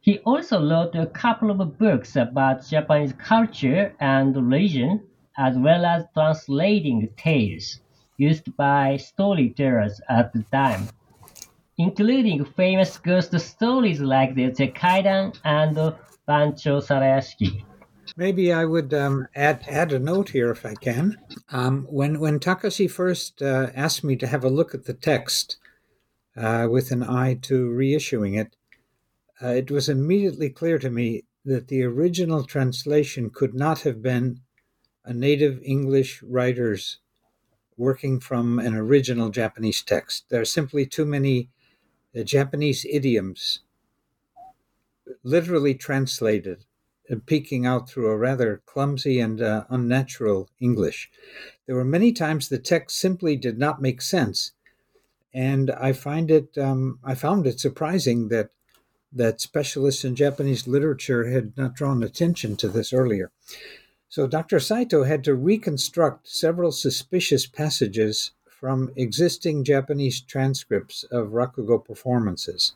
He 0.00 0.18
also 0.18 0.62
wrote 0.68 0.94
a 0.94 1.06
couple 1.06 1.50
of 1.50 1.78
books 1.78 2.14
about 2.14 2.68
Japanese 2.68 3.14
culture 3.14 3.94
and 4.00 4.36
religion, 4.36 5.02
as 5.38 5.56
well 5.56 5.86
as 5.86 6.04
translating 6.12 7.08
tales 7.16 7.80
used 8.18 8.54
by 8.56 8.98
storytellers 8.98 10.00
at 10.08 10.32
the 10.34 10.42
time, 10.52 10.88
including 11.78 12.44
famous 12.44 12.98
ghost 12.98 13.38
stories 13.38 14.00
like 14.00 14.34
the 14.34 14.50
Kaidan 14.50 15.38
and 15.44 15.94
Bancho 16.26 16.80
Sarayashiki. 16.80 17.64
Maybe 18.16 18.52
I 18.52 18.64
would 18.64 18.92
um, 18.92 19.28
add 19.34 19.64
add 19.68 19.92
a 19.92 19.98
note 19.98 20.30
here 20.30 20.50
if 20.50 20.66
I 20.66 20.74
can. 20.74 21.18
Um, 21.50 21.86
when 21.88 22.18
when 22.18 22.40
Takashi 22.40 22.90
first 22.90 23.40
uh, 23.42 23.70
asked 23.74 24.02
me 24.02 24.16
to 24.16 24.26
have 24.26 24.44
a 24.44 24.50
look 24.50 24.74
at 24.74 24.84
the 24.84 24.94
text 24.94 25.56
uh, 26.36 26.66
with 26.70 26.90
an 26.90 27.02
eye 27.02 27.34
to 27.42 27.68
reissuing 27.68 28.38
it, 28.38 28.56
uh, 29.40 29.48
it 29.48 29.70
was 29.70 29.88
immediately 29.88 30.50
clear 30.50 30.78
to 30.78 30.90
me 30.90 31.24
that 31.44 31.68
the 31.68 31.84
original 31.84 32.44
translation 32.44 33.30
could 33.30 33.54
not 33.54 33.80
have 33.82 34.02
been 34.02 34.40
a 35.04 35.12
native 35.12 35.60
English 35.62 36.22
writer's 36.22 36.98
working 37.76 38.18
from 38.18 38.58
an 38.58 38.74
original 38.74 39.30
Japanese 39.30 39.82
text. 39.82 40.24
There 40.28 40.40
are 40.40 40.44
simply 40.44 40.84
too 40.84 41.06
many 41.06 41.50
uh, 42.16 42.22
Japanese 42.22 42.86
idioms 42.90 43.60
literally 45.22 45.74
translated 45.74 46.64
and 47.08 47.24
peeking 47.24 47.64
out 47.64 47.88
through 47.88 48.08
a 48.08 48.16
rather 48.16 48.62
clumsy 48.66 49.18
and 49.18 49.40
uh, 49.40 49.64
unnatural 49.70 50.48
English. 50.60 51.10
There 51.66 51.76
were 51.76 51.84
many 51.84 52.12
times 52.12 52.48
the 52.48 52.58
text 52.58 52.98
simply 52.98 53.36
did 53.36 53.58
not 53.58 53.80
make 53.80 54.02
sense, 54.02 54.52
and 55.32 55.70
I 55.70 55.92
find 55.92 56.30
it 56.30 56.56
um, 56.58 56.98
I 57.02 57.14
found 57.14 57.46
it 57.46 57.60
surprising 57.60 58.28
that 58.28 58.50
that 59.12 59.40
specialists 59.40 60.04
in 60.04 60.14
Japanese 60.14 60.68
literature 60.68 61.30
had 61.30 61.56
not 61.56 61.74
drawn 61.74 62.02
attention 62.02 62.56
to 62.56 62.68
this 62.68 62.92
earlier. 62.92 63.30
So 64.10 64.26
Dr. 64.26 64.60
Saito 64.60 65.04
had 65.04 65.24
to 65.24 65.34
reconstruct 65.34 66.28
several 66.28 66.72
suspicious 66.72 67.46
passages 67.46 68.32
from 68.58 68.90
existing 68.96 69.64
Japanese 69.64 70.20
transcripts 70.20 71.04
of 71.04 71.28
Rakugo 71.28 71.84
performances 71.84 72.74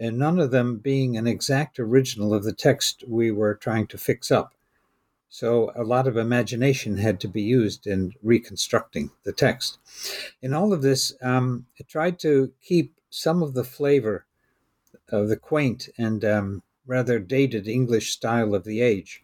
and 0.00 0.18
none 0.18 0.38
of 0.38 0.50
them 0.50 0.78
being 0.78 1.16
an 1.16 1.26
exact 1.26 1.78
original 1.78 2.32
of 2.32 2.42
the 2.42 2.54
text 2.54 3.04
we 3.06 3.30
were 3.30 3.54
trying 3.54 3.86
to 3.86 3.98
fix 3.98 4.30
up. 4.30 4.54
So 5.28 5.70
a 5.76 5.84
lot 5.84 6.08
of 6.08 6.16
imagination 6.16 6.96
had 6.96 7.20
to 7.20 7.28
be 7.28 7.42
used 7.42 7.86
in 7.86 8.14
reconstructing 8.22 9.10
the 9.22 9.32
text. 9.32 9.78
In 10.42 10.54
all 10.54 10.72
of 10.72 10.82
this, 10.82 11.12
um, 11.22 11.66
I 11.78 11.84
tried 11.84 12.18
to 12.20 12.52
keep 12.62 12.94
some 13.10 13.42
of 13.42 13.52
the 13.52 13.62
flavor 13.62 14.24
of 15.10 15.28
the 15.28 15.36
quaint 15.36 15.88
and 15.98 16.24
um, 16.24 16.62
rather 16.86 17.18
dated 17.18 17.68
English 17.68 18.10
style 18.10 18.54
of 18.54 18.64
the 18.64 18.80
age. 18.80 19.22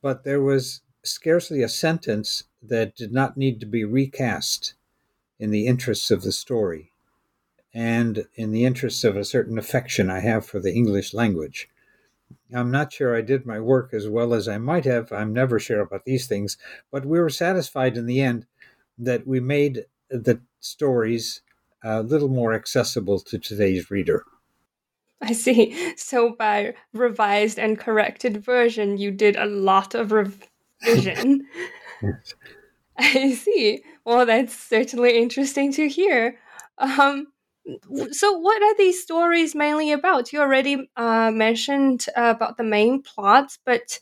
But 0.00 0.24
there 0.24 0.40
was 0.40 0.80
scarcely 1.02 1.62
a 1.62 1.68
sentence 1.68 2.44
that 2.68 2.96
did 2.96 3.12
not 3.12 3.36
need 3.36 3.60
to 3.60 3.66
be 3.66 3.84
recast 3.84 4.74
in 5.38 5.50
the 5.50 5.66
interests 5.66 6.10
of 6.10 6.22
the 6.22 6.32
story 6.32 6.92
and 7.74 8.26
in 8.34 8.52
the 8.52 8.64
interests 8.64 9.04
of 9.04 9.16
a 9.16 9.24
certain 9.24 9.58
affection 9.58 10.08
I 10.08 10.20
have 10.20 10.46
for 10.46 10.60
the 10.60 10.72
English 10.72 11.12
language. 11.12 11.68
I'm 12.54 12.70
not 12.70 12.92
sure 12.92 13.16
I 13.16 13.20
did 13.20 13.46
my 13.46 13.58
work 13.58 13.92
as 13.92 14.08
well 14.08 14.32
as 14.32 14.46
I 14.46 14.58
might 14.58 14.84
have. 14.84 15.12
I'm 15.12 15.32
never 15.32 15.58
sure 15.58 15.80
about 15.80 16.04
these 16.04 16.26
things, 16.26 16.56
but 16.90 17.04
we 17.04 17.18
were 17.18 17.30
satisfied 17.30 17.96
in 17.96 18.06
the 18.06 18.20
end 18.20 18.46
that 18.96 19.26
we 19.26 19.40
made 19.40 19.86
the 20.08 20.40
stories 20.60 21.42
a 21.82 22.02
little 22.02 22.28
more 22.28 22.54
accessible 22.54 23.18
to 23.20 23.38
today's 23.38 23.90
reader. 23.90 24.24
I 25.20 25.32
see. 25.32 25.96
So 25.96 26.34
by 26.38 26.74
revised 26.92 27.58
and 27.58 27.78
corrected 27.78 28.44
version, 28.44 28.98
you 28.98 29.10
did 29.10 29.36
a 29.36 29.46
lot 29.46 29.94
of 29.94 30.12
revision. 30.12 31.46
yes. 32.04 32.34
I 32.98 33.32
see. 33.32 33.82
Well, 34.04 34.26
that's 34.26 34.56
certainly 34.56 35.18
interesting 35.18 35.72
to 35.72 35.88
hear. 35.88 36.38
Um, 36.78 37.28
so 38.10 38.32
what 38.38 38.62
are 38.62 38.76
these 38.76 39.02
stories 39.02 39.54
mainly 39.54 39.90
about 39.92 40.32
you 40.32 40.40
already 40.40 40.90
uh, 40.96 41.30
mentioned 41.30 42.06
uh, 42.16 42.34
about 42.36 42.58
the 42.58 42.62
main 42.62 43.00
plots 43.00 43.58
but 43.64 43.98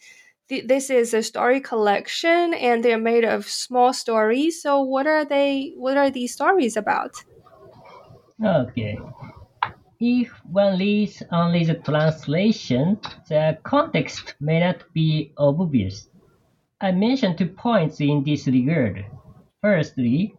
th- 0.49 0.67
this 0.67 0.91
is 0.91 1.15
a 1.15 1.23
story 1.23 1.61
collection 1.61 2.55
and 2.55 2.85
they're 2.85 2.99
made 2.99 3.25
of 3.25 3.47
small 3.47 3.93
stories. 3.93 4.61
So 4.61 4.83
what 4.83 5.07
are 5.07 5.25
they 5.25 5.73
what 5.77 5.97
are 5.97 6.11
these 6.11 6.33
stories 6.35 6.77
about? 6.77 7.13
Okay. 8.45 8.99
If 10.01 10.29
one 10.51 10.79
reads 10.79 11.23
only 11.31 11.65
the 11.65 11.75
translation, 11.75 12.99
the 13.29 13.59
context 13.63 14.35
may 14.41 14.61
not 14.61 14.83
be 14.93 15.33
obvious. 15.39 16.09
I 16.83 16.91
mention 16.91 17.37
two 17.37 17.47
points 17.47 18.01
in 18.01 18.25
this 18.25 18.49
regard. 18.49 19.07
Firstly, 19.61 20.35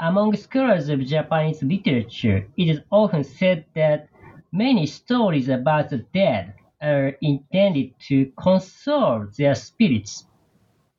among 0.00 0.34
scholars 0.34 0.88
of 0.88 1.06
Japanese 1.06 1.62
literature, 1.62 2.48
it 2.56 2.68
is 2.68 2.80
often 2.90 3.22
said 3.22 3.66
that 3.76 4.08
many 4.50 4.86
stories 4.86 5.48
about 5.48 5.90
the 5.90 5.98
dead 6.12 6.54
are 6.82 7.14
intended 7.22 7.94
to 8.08 8.32
console 8.36 9.28
their 9.38 9.54
spirits. 9.54 10.26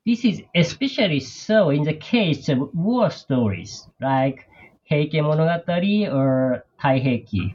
This 0.06 0.24
is 0.24 0.42
especially 0.54 1.20
so 1.20 1.68
in 1.68 1.82
the 1.82 1.92
case 1.92 2.48
of 2.48 2.74
war 2.74 3.10
stories 3.10 3.86
like 4.00 4.48
Heike 4.88 5.20
Monogatari 5.20 6.10
or 6.10 6.64
Taiheiki. 6.80 7.54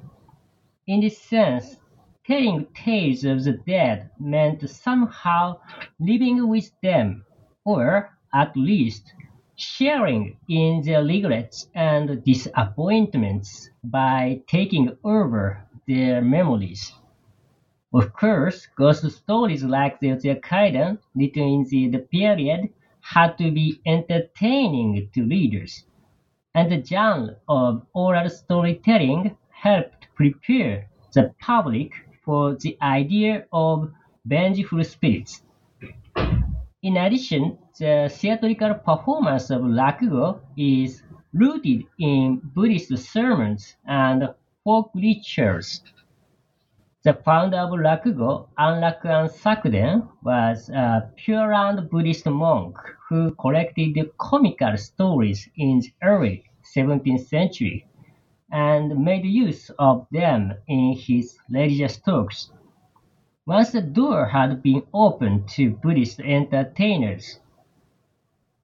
In 0.86 1.00
this 1.02 1.18
sense, 1.18 1.78
telling 2.26 2.66
tales 2.74 3.24
of 3.26 3.44
the 3.44 3.54
dead 3.68 4.10
meant 4.20 4.70
somehow 4.70 5.60
living 6.00 6.48
with 6.48 6.72
them, 6.82 7.26
or 7.66 8.10
at 8.34 8.56
least 8.56 9.14
sharing 9.56 10.38
in 10.48 10.82
their 10.84 11.04
regrets 11.04 11.68
and 11.76 12.24
disappointments 12.24 13.70
by 13.84 14.42
taking 14.48 14.98
over 15.04 15.68
their 15.88 16.22
memories. 16.22 16.94
Of 17.94 18.14
course, 18.14 18.68
ghost 18.76 19.10
stories 19.12 19.64
like 19.64 20.00
the 20.00 20.16
Kaidan, 20.42 21.00
written 21.16 21.44
in 21.44 21.64
the, 21.70 21.90
the 21.90 22.00
period, 22.00 22.70
had 23.02 23.38
to 23.38 23.52
be 23.52 23.82
entertaining 23.86 25.10
to 25.14 25.28
readers, 25.28 25.86
and 26.56 26.72
the 26.72 26.84
genre 26.84 27.36
of 27.48 27.86
oral 27.94 28.30
storytelling 28.30 29.38
helped 29.50 30.08
prepare 30.16 30.90
the 31.14 31.34
public 31.40 31.92
for 32.24 32.56
the 32.56 32.78
idea 32.82 33.46
of 33.52 33.92
vengeful 34.26 34.84
spirits. 34.84 35.42
In 36.82 36.98
addition, 36.98 37.58
the 37.80 38.12
theatrical 38.14 38.74
performance 38.76 39.50
of 39.50 39.62
rakugo 39.62 40.40
is 40.58 41.04
rooted 41.34 41.86
in 42.00 42.42
Buddhist 42.44 42.96
sermons 42.98 43.76
and 43.86 44.30
folk 44.64 44.92
rituals. 44.94 45.82
The 47.04 47.14
founder 47.14 47.58
of 47.58 47.72
Rakugo, 47.72 48.48
Anrakuan 48.58 49.30
Sakuden, 49.30 50.08
was 50.24 50.70
a 50.70 51.10
Pure 51.18 51.52
Land 51.54 51.90
Buddhist 51.90 52.26
monk 52.28 52.78
who 53.10 53.32
collected 53.32 53.98
comical 54.18 54.78
stories 54.78 55.50
in 55.58 55.80
the 55.80 55.92
early 56.02 56.46
17th 56.74 57.28
century 57.28 57.86
and 58.54 59.04
made 59.04 59.26
use 59.26 59.72
of 59.80 60.06
them 60.12 60.54
in 60.68 60.94
his 60.94 61.40
religious 61.50 61.98
talks. 61.98 62.52
Once 63.48 63.72
the 63.72 63.82
door 63.82 64.28
had 64.28 64.62
been 64.62 64.84
opened 64.94 65.50
to 65.50 65.72
Buddhist 65.72 66.20
entertainers, 66.20 67.40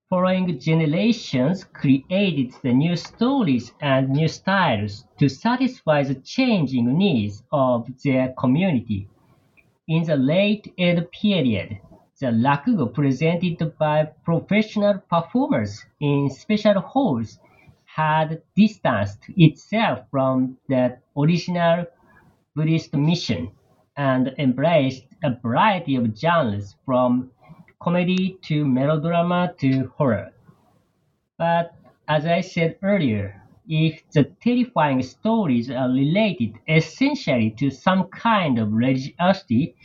following 0.07 0.59
generations 0.59 1.63
created 1.63 2.53
the 2.61 2.71
new 2.71 2.95
stories 2.95 3.73
and 3.81 4.09
new 4.09 4.27
styles 4.27 5.05
to 5.17 5.27
satisfy 5.27 6.03
the 6.03 6.15
changing 6.15 6.95
needs 6.95 7.43
of 7.51 7.87
their 8.03 8.29
community. 8.37 9.07
In 9.87 10.03
the 10.03 10.15
late 10.15 10.71
Edo 10.77 11.01
period, 11.11 11.79
the 12.19 12.27
rakugo 12.27 12.93
presented 12.93 13.77
by 13.79 14.05
professional 14.23 14.99
performers 15.09 15.83
in 15.99 16.29
special 16.29 16.79
halls 16.79 17.39
had 17.95 18.41
distanced 18.55 19.19
itself 19.35 19.99
from 20.11 20.57
the 20.67 20.97
original 21.17 21.85
Buddhist 22.55 22.93
mission 22.93 23.51
and 23.97 24.33
embraced 24.37 25.05
a 25.23 25.35
variety 25.35 25.95
of 25.95 26.15
genres 26.17 26.75
from 26.85 27.31
comedy 27.81 28.37
to 28.43 28.65
melodrama 28.65 29.53
to 29.57 29.91
horror. 29.97 30.31
But 31.37 31.73
as 32.07 32.25
I 32.25 32.41
said 32.41 32.77
earlier, 32.83 33.41
if 33.67 34.03
the 34.11 34.23
terrifying 34.23 35.01
stories 35.01 35.69
are 35.69 35.89
related 35.89 36.55
essentially 36.67 37.51
to 37.51 37.69
some 37.69 38.05
kind 38.09 38.59
of 38.59 38.71
religiosity, 38.71 39.75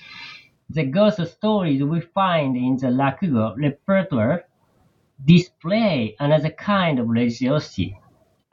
the 0.71 0.85
ghost 0.85 1.25
stories 1.27 1.83
we 1.83 2.01
find 2.01 2.57
in 2.57 2.77
the 2.77 2.88
Rakugo 2.88 3.57
repertoire 3.57 4.45
display 5.22 6.16
another 6.18 6.50
kind 6.50 6.98
of 6.98 7.09
religiosity, 7.09 7.98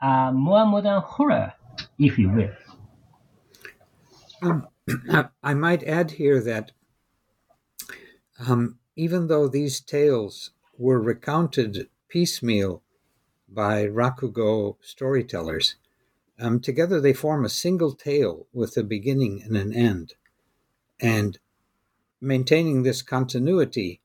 a 0.00 0.30
more 0.32 0.66
modern 0.66 1.02
horror, 1.02 1.52
if 1.98 2.18
you 2.18 2.30
will. 2.30 2.50
Um, 4.42 4.68
I 5.42 5.54
might 5.54 5.84
add 5.84 6.12
here 6.12 6.40
that 6.42 6.72
um, 8.46 8.78
even 8.96 9.28
though 9.28 9.48
these 9.48 9.80
tales 9.80 10.50
were 10.76 11.00
recounted 11.00 11.88
piecemeal 12.08 12.82
by 13.48 13.86
Rakugo 13.86 14.76
storytellers, 14.82 15.76
um, 16.38 16.60
together 16.60 17.00
they 17.00 17.12
form 17.12 17.44
a 17.44 17.48
single 17.48 17.94
tale 17.94 18.46
with 18.52 18.76
a 18.76 18.82
beginning 18.82 19.42
and 19.42 19.56
an 19.56 19.72
end. 19.72 20.14
And 21.00 21.38
maintaining 22.20 22.82
this 22.82 23.02
continuity 23.02 24.00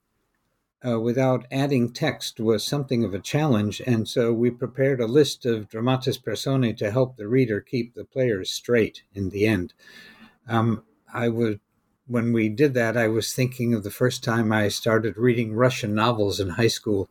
uh, 0.86 1.00
without 1.00 1.46
adding 1.52 1.92
text 1.92 2.40
was 2.40 2.64
something 2.64 3.04
of 3.04 3.14
a 3.14 3.20
challenge, 3.20 3.82
and 3.86 4.08
so 4.08 4.32
we 4.32 4.52
prepared 4.52 5.02
a 5.02 5.08
list 5.08 5.46
of 5.46 5.70
dramatis 5.70 6.18
personae 6.18 6.74
to 6.74 6.92
help 6.92 7.16
the 7.16 7.28
reader 7.28 7.62
keep 7.62 7.94
the 7.94 8.06
players 8.06 8.50
straight 8.50 9.04
in 9.14 9.30
the 9.30 9.48
end. 9.48 9.74
Um, 10.48 10.84
I 11.14 11.30
would 11.30 11.60
when 12.08 12.32
we 12.32 12.50
did 12.50 12.74
that, 12.74 12.98
I 12.98 13.10
was 13.10 13.34
thinking 13.34 13.74
of 13.74 13.84
the 13.84 13.92
first 13.92 14.24
time 14.24 14.52
I 14.52 14.70
started 14.70 15.18
reading 15.18 15.54
Russian 15.54 15.94
novels 15.94 16.40
in 16.40 16.50
high 16.50 16.70
school 16.70 17.10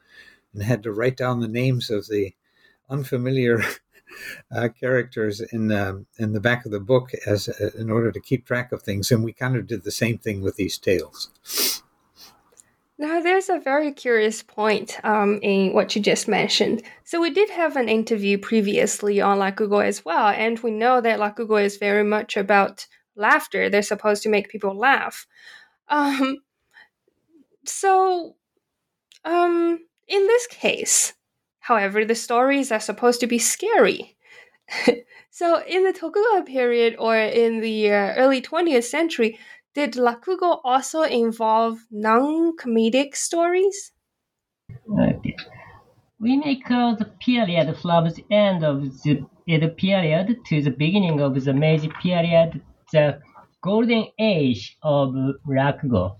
and 0.52 0.62
had 0.62 0.82
to 0.84 0.92
write 0.92 1.16
down 1.16 1.40
the 1.40 1.48
names 1.48 1.90
of 1.90 2.08
the 2.08 2.34
unfamiliar 2.88 3.62
uh, 4.50 4.68
characters 4.80 5.40
in 5.40 5.68
the, 5.68 6.06
in 6.18 6.32
the 6.32 6.40
back 6.40 6.64
of 6.64 6.72
the 6.72 6.80
book 6.80 7.10
as 7.26 7.48
uh, 7.48 7.70
in 7.78 7.90
order 7.90 8.10
to 8.10 8.20
keep 8.20 8.46
track 8.46 8.72
of 8.72 8.82
things. 8.82 9.12
And 9.12 9.22
we 9.22 9.32
kind 9.32 9.56
of 9.56 9.66
did 9.66 9.84
the 9.84 9.90
same 9.90 10.16
thing 10.18 10.40
with 10.40 10.56
these 10.56 10.78
tales. 10.78 11.75
Now, 12.98 13.20
there's 13.20 13.50
a 13.50 13.58
very 13.58 13.92
curious 13.92 14.42
point 14.42 14.98
um, 15.04 15.38
in 15.42 15.74
what 15.74 15.94
you 15.94 16.00
just 16.00 16.28
mentioned. 16.28 16.82
So, 17.04 17.20
we 17.20 17.30
did 17.30 17.50
have 17.50 17.76
an 17.76 17.90
interview 17.90 18.38
previously 18.38 19.20
on 19.20 19.38
Rakugo 19.38 19.84
as 19.84 20.02
well, 20.04 20.28
and 20.28 20.58
we 20.60 20.70
know 20.70 21.02
that 21.02 21.20
Rakugo 21.20 21.62
is 21.62 21.76
very 21.76 22.04
much 22.04 22.38
about 22.38 22.86
laughter. 23.14 23.68
They're 23.68 23.82
supposed 23.82 24.22
to 24.22 24.30
make 24.30 24.48
people 24.48 24.74
laugh. 24.74 25.26
Um, 25.88 26.38
so, 27.66 28.36
um, 29.26 29.78
in 30.08 30.26
this 30.26 30.46
case, 30.46 31.12
however, 31.58 32.04
the 32.04 32.14
stories 32.14 32.72
are 32.72 32.80
supposed 32.80 33.20
to 33.20 33.26
be 33.26 33.38
scary. 33.38 34.16
so, 35.30 35.62
in 35.66 35.84
the 35.84 35.92
Tokugawa 35.92 36.44
period 36.46 36.96
or 36.98 37.14
in 37.14 37.60
the 37.60 37.90
uh, 37.90 38.14
early 38.14 38.40
20th 38.40 38.84
century, 38.84 39.38
did 39.76 39.92
Rakugo 39.92 40.58
also 40.64 41.02
involve 41.02 41.78
non 41.90 42.56
comedic 42.56 43.14
stories? 43.14 43.92
Okay. 44.90 45.36
We 46.18 46.38
may 46.38 46.56
call 46.56 46.96
the 46.96 47.04
period 47.04 47.76
from 47.82 48.04
the 48.08 48.24
end 48.30 48.64
of 48.64 49.02
the 49.02 49.26
Edo 49.46 49.68
period 49.68 50.38
to 50.46 50.62
the 50.62 50.70
beginning 50.70 51.20
of 51.20 51.44
the 51.44 51.52
Meiji 51.52 51.90
period 52.02 52.62
the 52.90 53.20
golden 53.60 54.06
age 54.18 54.78
of 54.82 55.14
Rakugo. 55.46 56.16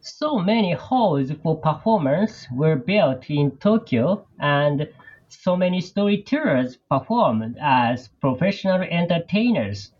So 0.00 0.38
many 0.38 0.72
halls 0.72 1.30
for 1.42 1.60
performance 1.60 2.46
were 2.50 2.76
built 2.76 3.28
in 3.28 3.58
Tokyo, 3.58 4.26
and 4.40 4.88
so 5.28 5.54
many 5.54 5.82
storytellers 5.82 6.78
performed 6.88 7.58
as 7.60 8.08
professional 8.22 8.80
entertainers. 8.80 9.92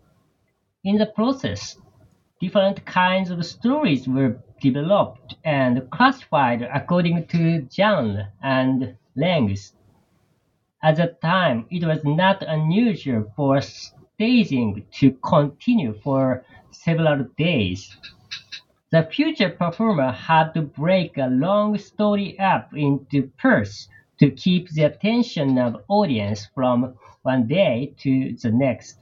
In 0.83 0.97
the 0.97 1.05
process, 1.05 1.77
different 2.39 2.85
kinds 2.85 3.29
of 3.29 3.45
stories 3.45 4.07
were 4.07 4.39
developed 4.61 5.35
and 5.43 5.89
classified 5.91 6.61
according 6.61 7.25
to 7.27 7.67
genre 7.71 8.31
and 8.41 8.95
length. 9.15 9.73
At 10.83 10.97
the 10.97 11.07
time, 11.21 11.65
it 11.69 11.83
was 11.83 12.03
not 12.03 12.43
unusual 12.43 13.31
for 13.35 13.61
staging 13.61 14.85
to 14.99 15.11
continue 15.11 15.93
for 16.03 16.43
several 16.71 17.25
days. 17.37 17.97
The 18.91 19.03
future 19.03 19.49
performer 19.49 20.11
had 20.11 20.53
to 20.53 20.61
break 20.61 21.17
a 21.17 21.27
long 21.27 21.77
story 21.77 22.39
up 22.39 22.73
into 22.73 23.29
parts 23.37 23.89
to 24.19 24.31
keep 24.31 24.69
the 24.69 24.83
attention 24.83 25.57
of 25.57 25.83
audience 25.87 26.47
from 26.55 26.95
one 27.23 27.47
day 27.47 27.93
to 27.97 28.33
the 28.33 28.51
next. 28.51 28.99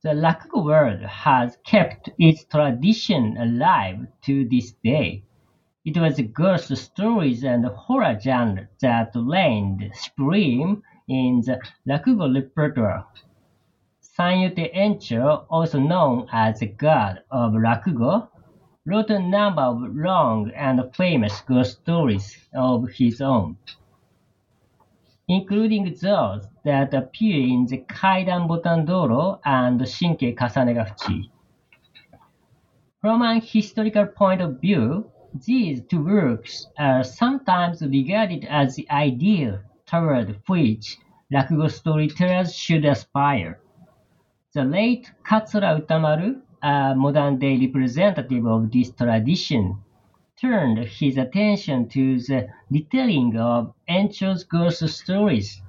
The 0.00 0.10
Rakugo 0.10 0.64
world 0.64 1.00
has 1.00 1.56
kept 1.64 2.08
its 2.20 2.44
tradition 2.44 3.36
alive 3.36 4.06
to 4.22 4.48
this 4.48 4.70
day. 4.84 5.24
It 5.84 5.98
was 5.98 6.20
ghost 6.32 6.76
stories 6.76 7.42
and 7.42 7.64
horror 7.66 8.16
genre 8.20 8.68
that 8.80 9.10
reigned 9.16 9.90
supreme 9.94 10.84
in 11.08 11.40
the 11.40 11.60
Rakugo 11.84 12.32
repertoire. 12.32 13.06
Sanyutei 14.00 14.72
Encho, 14.72 15.46
also 15.50 15.80
known 15.80 16.28
as 16.30 16.60
the 16.60 16.66
god 16.66 17.24
of 17.32 17.54
Rakugo, 17.54 18.28
wrote 18.86 19.10
a 19.10 19.18
number 19.18 19.62
of 19.62 19.82
long 19.96 20.52
and 20.52 20.94
famous 20.94 21.40
ghost 21.40 21.80
stories 21.82 22.48
of 22.54 22.88
his 22.90 23.20
own, 23.20 23.56
including 25.28 25.94
those 26.00 26.48
that 26.64 26.94
appear 26.94 27.46
in 27.46 27.66
the 27.66 27.78
Kaidan 27.78 28.48
Botandoro 28.48 29.38
and 29.44 29.80
Shinkei 29.80 30.34
Kasanegafuchi. 30.34 31.30
From 33.00 33.22
an 33.22 33.40
historical 33.40 34.06
point 34.06 34.40
of 34.40 34.60
view, 34.60 35.10
these 35.46 35.82
two 35.82 36.02
works 36.02 36.66
are 36.78 37.04
sometimes 37.04 37.82
regarded 37.82 38.44
as 38.46 38.74
the 38.74 38.90
ideal 38.90 39.60
toward 39.86 40.40
which 40.46 40.96
Rakugo 41.32 41.70
storytellers 41.70 42.54
should 42.54 42.84
aspire. 42.86 43.60
The 44.54 44.64
late 44.64 45.12
Katsura 45.24 45.78
Utamaru, 45.78 46.40
a 46.62 46.94
modern-day 46.96 47.58
representative 47.66 48.46
of 48.46 48.72
this 48.72 48.90
tradition, 48.90 49.78
turned 50.40 50.78
his 50.78 51.16
attention 51.16 51.88
to 51.88 52.18
the 52.20 52.48
retelling 52.70 53.36
of 53.36 53.74
Encho's 53.88 54.44
ghost 54.44 54.86
stories 54.88 55.60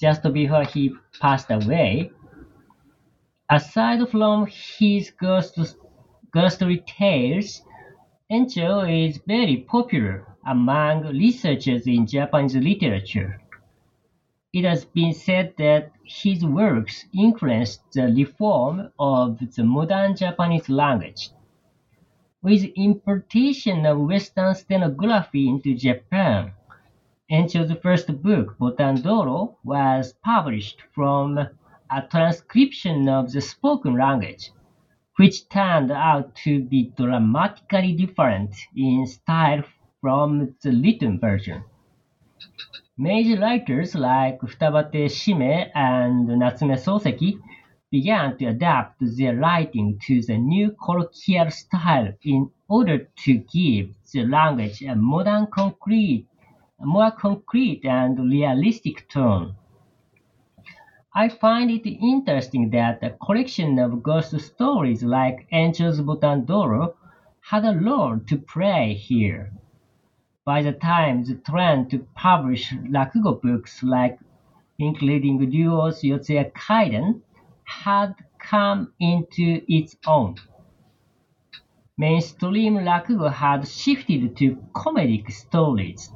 just 0.00 0.22
before 0.32 0.64
he 0.64 0.94
passed 1.20 1.50
away. 1.50 2.10
Aside 3.50 4.06
from 4.10 4.46
his 4.46 5.10
ghost, 5.10 5.58
ghostly 6.30 6.84
tales, 6.86 7.62
Encho 8.30 8.84
is 8.84 9.18
very 9.26 9.56
popular 9.56 10.26
among 10.46 11.06
researchers 11.06 11.86
in 11.86 12.06
Japanese 12.06 12.56
literature. 12.56 13.40
It 14.52 14.64
has 14.64 14.84
been 14.84 15.14
said 15.14 15.54
that 15.58 15.92
his 16.04 16.44
works 16.44 17.06
influenced 17.14 17.80
the 17.92 18.12
reform 18.14 18.90
of 18.98 19.38
the 19.54 19.64
modern 19.64 20.16
Japanese 20.16 20.68
language. 20.68 21.30
With 22.48 22.64
importation 22.76 23.84
of 23.84 24.00
Western 24.00 24.54
stenography 24.54 25.50
into 25.50 25.74
Japan, 25.74 26.52
Encho's 27.30 27.70
first 27.82 28.22
book, 28.22 28.56
Botandoro, 28.58 29.56
was 29.62 30.14
published 30.24 30.80
from 30.94 31.36
a 31.36 32.02
transcription 32.10 33.06
of 33.06 33.30
the 33.30 33.42
spoken 33.42 33.98
language 33.98 34.50
which 35.16 35.46
turned 35.50 35.90
out 35.90 36.34
to 36.44 36.64
be 36.64 36.90
dramatically 36.96 37.92
different 37.92 38.54
in 38.74 39.04
style 39.06 39.62
from 40.00 40.54
the 40.62 40.70
written 40.70 41.20
version. 41.20 41.62
Major 42.96 43.38
writers 43.42 43.94
like 43.94 44.40
Futabatei 44.40 45.10
Shimei 45.10 45.70
and 45.74 46.26
Natsume 46.26 46.78
Soseki 46.78 47.38
began 47.90 48.36
to 48.36 48.46
adapt 48.46 48.96
their 49.00 49.36
writing 49.36 49.98
to 50.06 50.20
the 50.22 50.36
new 50.36 50.70
colloquial 50.72 51.50
style 51.50 52.12
in 52.22 52.50
order 52.68 53.08
to 53.16 53.34
give 53.34 53.94
the 54.12 54.24
language 54.24 54.82
a 54.82 54.94
modern 54.94 55.46
concrete, 55.46 56.26
more 56.80 57.10
concrete 57.10 57.84
and 57.84 58.18
realistic 58.18 59.08
tone. 59.08 59.54
I 61.14 61.30
find 61.30 61.70
it 61.70 61.88
interesting 61.88 62.70
that 62.70 63.02
a 63.02 63.10
collection 63.10 63.78
of 63.78 64.02
ghost 64.02 64.38
stories 64.38 65.02
like 65.02 65.48
Encho's 65.50 66.00
Botandoro 66.00 66.94
had 67.40 67.64
a 67.64 67.78
role 67.78 68.20
to 68.26 68.36
play 68.36 68.92
here. 68.92 69.50
By 70.44 70.62
the 70.62 70.72
time 70.72 71.24
the 71.24 71.36
trend 71.36 71.90
to 71.90 72.06
publish 72.14 72.72
Rakugo 72.72 73.40
books 73.40 73.82
like 73.82 74.18
including 74.78 75.38
Ryuo's 75.38 76.02
Yotsuya 76.02 76.52
Kaidan 76.52 77.22
had 77.68 78.14
come 78.38 78.92
into 78.98 79.60
its 79.68 79.94
own. 80.06 80.36
Mainstream 81.98 82.78
Rakugo 82.78 83.30
had 83.30 83.68
shifted 83.68 84.36
to 84.38 84.56
comedic 84.72 85.30
stories. 85.30 86.10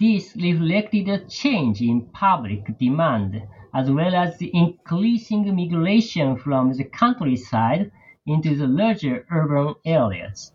This 0.00 0.34
reflected 0.36 1.08
a 1.08 1.24
change 1.26 1.80
in 1.80 2.06
public 2.06 2.76
demand 2.78 3.42
as 3.72 3.90
well 3.90 4.14
as 4.14 4.38
the 4.38 4.50
increasing 4.54 5.54
migration 5.54 6.36
from 6.36 6.72
the 6.72 6.84
countryside 6.84 7.92
into 8.26 8.56
the 8.56 8.66
larger 8.66 9.24
urban 9.30 9.74
areas. 9.84 10.52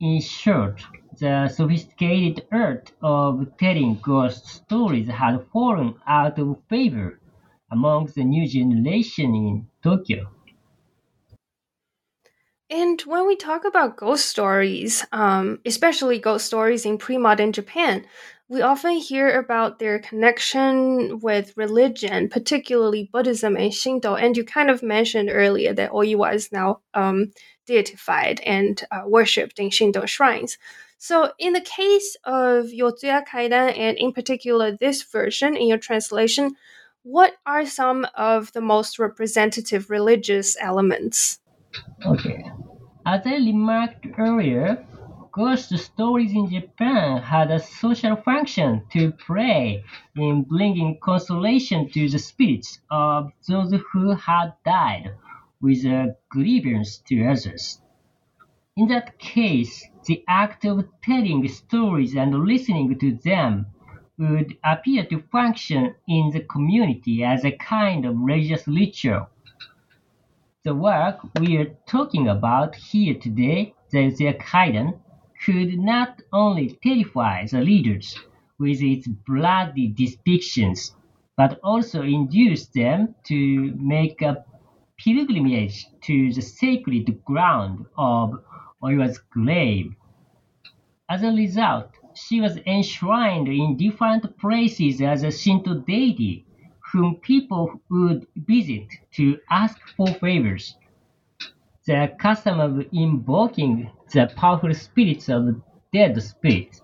In 0.00 0.20
short, 0.20 0.82
the 1.20 1.48
sophisticated 1.48 2.44
art 2.50 2.90
of 3.00 3.56
telling 3.56 4.00
ghost 4.02 4.46
stories 4.46 5.08
had 5.08 5.46
fallen 5.52 5.94
out 6.06 6.38
of 6.40 6.60
favor 6.68 7.20
among 7.70 8.06
the 8.14 8.24
new 8.24 8.48
generation 8.48 9.34
in 9.34 9.66
Tokyo. 9.82 10.30
And 12.70 13.00
when 13.02 13.26
we 13.26 13.36
talk 13.36 13.64
about 13.64 13.96
ghost 13.96 14.26
stories, 14.26 15.04
um, 15.12 15.60
especially 15.66 16.18
ghost 16.18 16.46
stories 16.46 16.86
in 16.86 16.98
pre 16.98 17.18
modern 17.18 17.52
Japan, 17.52 18.06
we 18.48 18.62
often 18.62 18.92
hear 18.92 19.38
about 19.38 19.78
their 19.78 19.98
connection 19.98 21.20
with 21.20 21.56
religion, 21.56 22.28
particularly 22.28 23.08
Buddhism 23.12 23.56
and 23.56 23.72
Shinto. 23.72 24.16
And 24.16 24.36
you 24.36 24.44
kind 24.44 24.70
of 24.70 24.82
mentioned 24.82 25.30
earlier 25.32 25.72
that 25.74 25.92
Oiwa 25.92 26.34
is 26.34 26.52
now 26.52 26.80
um, 26.94 27.32
deified 27.66 28.40
and 28.40 28.82
uh, 28.90 29.02
worshipped 29.06 29.58
in 29.58 29.70
Shinto 29.70 30.06
shrines. 30.06 30.58
So, 30.98 31.32
in 31.38 31.52
the 31.52 31.60
case 31.60 32.16
of 32.24 32.66
Yotsuya 32.66 33.26
Kaidan, 33.26 33.76
and 33.76 33.96
in 33.98 34.12
particular 34.12 34.76
this 34.76 35.02
version 35.02 35.56
in 35.56 35.68
your 35.68 35.78
translation, 35.78 36.56
what 37.04 37.34
are 37.44 37.66
some 37.66 38.06
of 38.14 38.50
the 38.52 38.62
most 38.62 38.98
representative 38.98 39.90
religious 39.90 40.56
elements? 40.58 41.38
Okay. 42.04 42.50
As 43.04 43.20
I 43.26 43.36
remarked 43.36 44.06
earlier, 44.18 44.86
ghost 45.30 45.76
stories 45.76 46.32
in 46.32 46.48
Japan 46.48 47.20
had 47.20 47.50
a 47.50 47.60
social 47.60 48.16
function 48.16 48.82
to 48.92 49.12
play 49.12 49.84
in 50.16 50.44
bringing 50.44 50.98
consolation 51.02 51.90
to 51.90 52.08
the 52.08 52.18
spirits 52.18 52.78
of 52.90 53.30
those 53.46 53.74
who 53.92 54.14
had 54.14 54.54
died 54.64 55.14
with 55.60 55.84
a 55.84 56.16
grievance 56.30 56.98
to 57.08 57.26
others. 57.26 57.82
In 58.78 58.88
that 58.88 59.18
case, 59.18 59.86
the 60.06 60.24
act 60.26 60.64
of 60.64 60.86
telling 61.02 61.46
stories 61.48 62.14
and 62.16 62.46
listening 62.46 62.98
to 62.98 63.18
them 63.24 63.66
would 64.18 64.56
appear 64.64 65.04
to 65.06 65.22
function 65.32 65.94
in 66.06 66.30
the 66.30 66.40
community 66.40 67.24
as 67.24 67.44
a 67.44 67.50
kind 67.50 68.04
of 68.04 68.16
religious 68.16 68.66
ritual. 68.68 69.28
The 70.64 70.74
work 70.74 71.18
we 71.38 71.56
are 71.58 71.76
talking 71.86 72.28
about 72.28 72.74
here 72.74 73.14
today, 73.14 73.74
the 73.90 74.36
Kaidan, 74.38 74.98
could 75.44 75.78
not 75.78 76.22
only 76.32 76.78
terrify 76.82 77.46
the 77.46 77.58
readers 77.58 78.18
with 78.58 78.80
its 78.80 79.06
bloody 79.06 79.92
depictions, 79.92 80.92
but 81.36 81.58
also 81.62 82.02
induce 82.02 82.66
them 82.68 83.14
to 83.24 83.74
make 83.76 84.22
a 84.22 84.44
pilgrimage 84.96 85.86
to 86.02 86.32
the 86.32 86.40
sacred 86.40 87.24
ground 87.24 87.84
of 87.98 88.42
Oiwa's 88.82 89.18
grave. 89.18 89.94
As 91.10 91.22
a 91.22 91.32
result, 91.32 91.90
she 92.14 92.40
was 92.40 92.58
enshrined 92.66 93.48
in 93.48 93.76
different 93.76 94.38
places 94.38 95.00
as 95.00 95.22
a 95.22 95.32
Shinto 95.32 95.74
deity 95.80 96.44
whom 96.92 97.16
people 97.16 97.80
would 97.90 98.26
visit 98.36 98.86
to 99.12 99.38
ask 99.50 99.78
for 99.96 100.06
favors. 100.06 100.76
The 101.86 102.14
custom 102.18 102.60
of 102.60 102.86
invoking 102.92 103.90
the 104.12 104.32
powerful 104.36 104.72
spirits 104.74 105.28
of 105.28 105.60
dead 105.92 106.22
spirits, 106.22 106.80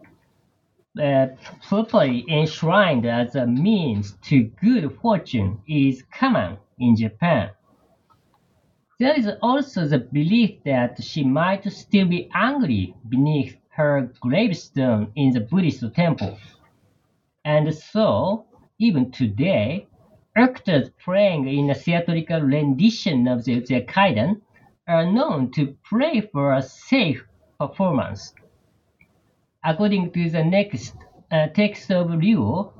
uh, 1.00 1.28
properly 1.68 2.24
enshrined 2.28 3.06
as 3.06 3.36
a 3.36 3.46
means 3.46 4.12
to 4.22 4.44
good 4.60 4.92
fortune, 5.00 5.60
is 5.68 6.02
common 6.12 6.58
in 6.78 6.96
Japan. 6.96 7.50
There 8.98 9.18
is 9.18 9.28
also 9.40 9.86
the 9.86 9.98
belief 9.98 10.62
that 10.64 11.02
she 11.02 11.24
might 11.24 11.64
still 11.72 12.06
be 12.06 12.28
angry 12.34 12.94
beneath 13.08 13.56
her 13.70 14.12
gravestone 14.20 15.12
in 15.14 15.30
the 15.30 15.40
Buddhist 15.40 15.85
temple. 15.94 16.37
And 17.44 17.72
so, 17.74 18.44
even 18.78 19.11
today, 19.11 19.87
actors 20.37 20.90
playing 21.04 21.48
in 21.48 21.70
a 21.70 21.74
theatrical 21.74 22.40
rendition 22.40 23.28
of 23.28 23.44
the 23.44 23.61
Yotsuya 23.61 23.87
Kaidan 23.87 24.40
are 24.87 25.06
known 25.06 25.50
to 25.52 25.76
pray 25.85 26.20
for 26.20 26.52
a 26.54 26.62
safe 26.62 27.22
performance. 27.59 28.35
According 29.64 30.12
to 30.12 30.30
the 30.30 30.44
next 30.44 30.94
uh, 31.30 31.46
text 31.48 31.90
of 31.90 32.09
Ryuo, 32.09 32.72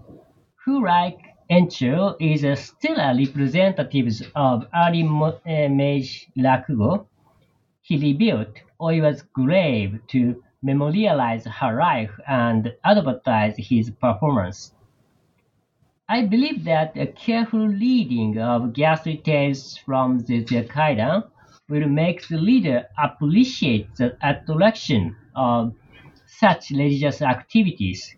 who 0.65 0.85
like 0.85 1.19
Encho 1.51 2.17
is 2.21 2.45
a 2.45 2.57
stellar 2.57 3.15
representative 3.17 4.09
of 4.35 4.67
early 4.75 5.03
uh, 5.03 5.69
Meiji 5.69 6.29
Rakugo, 6.39 7.07
he 7.83 7.97
rebuilt 7.97 8.61
Oiwa's 8.81 9.23
grave 9.23 10.01
to 10.09 10.43
memorialize 10.63 11.45
her 11.47 11.79
life 11.79 12.13
and 12.27 12.73
advertise 12.85 13.55
his 13.57 13.91
performance. 13.91 14.75
I 16.09 16.27
believe 16.27 16.65
that 16.65 16.97
a 16.97 17.07
careful 17.07 17.69
reading 17.69 18.39
of 18.39 18.73
ghastly 18.73 19.19
tales 19.19 19.77
from 19.77 20.19
the 20.19 20.43
Kaidan 20.45 21.23
will 21.69 21.89
make 21.89 22.27
the 22.27 22.39
reader 22.39 22.87
appreciate 22.99 23.95
the 23.95 24.17
attraction 24.21 25.17
of 25.37 25.73
such 26.27 26.71
religious 26.71 27.23
activities, 27.23 28.17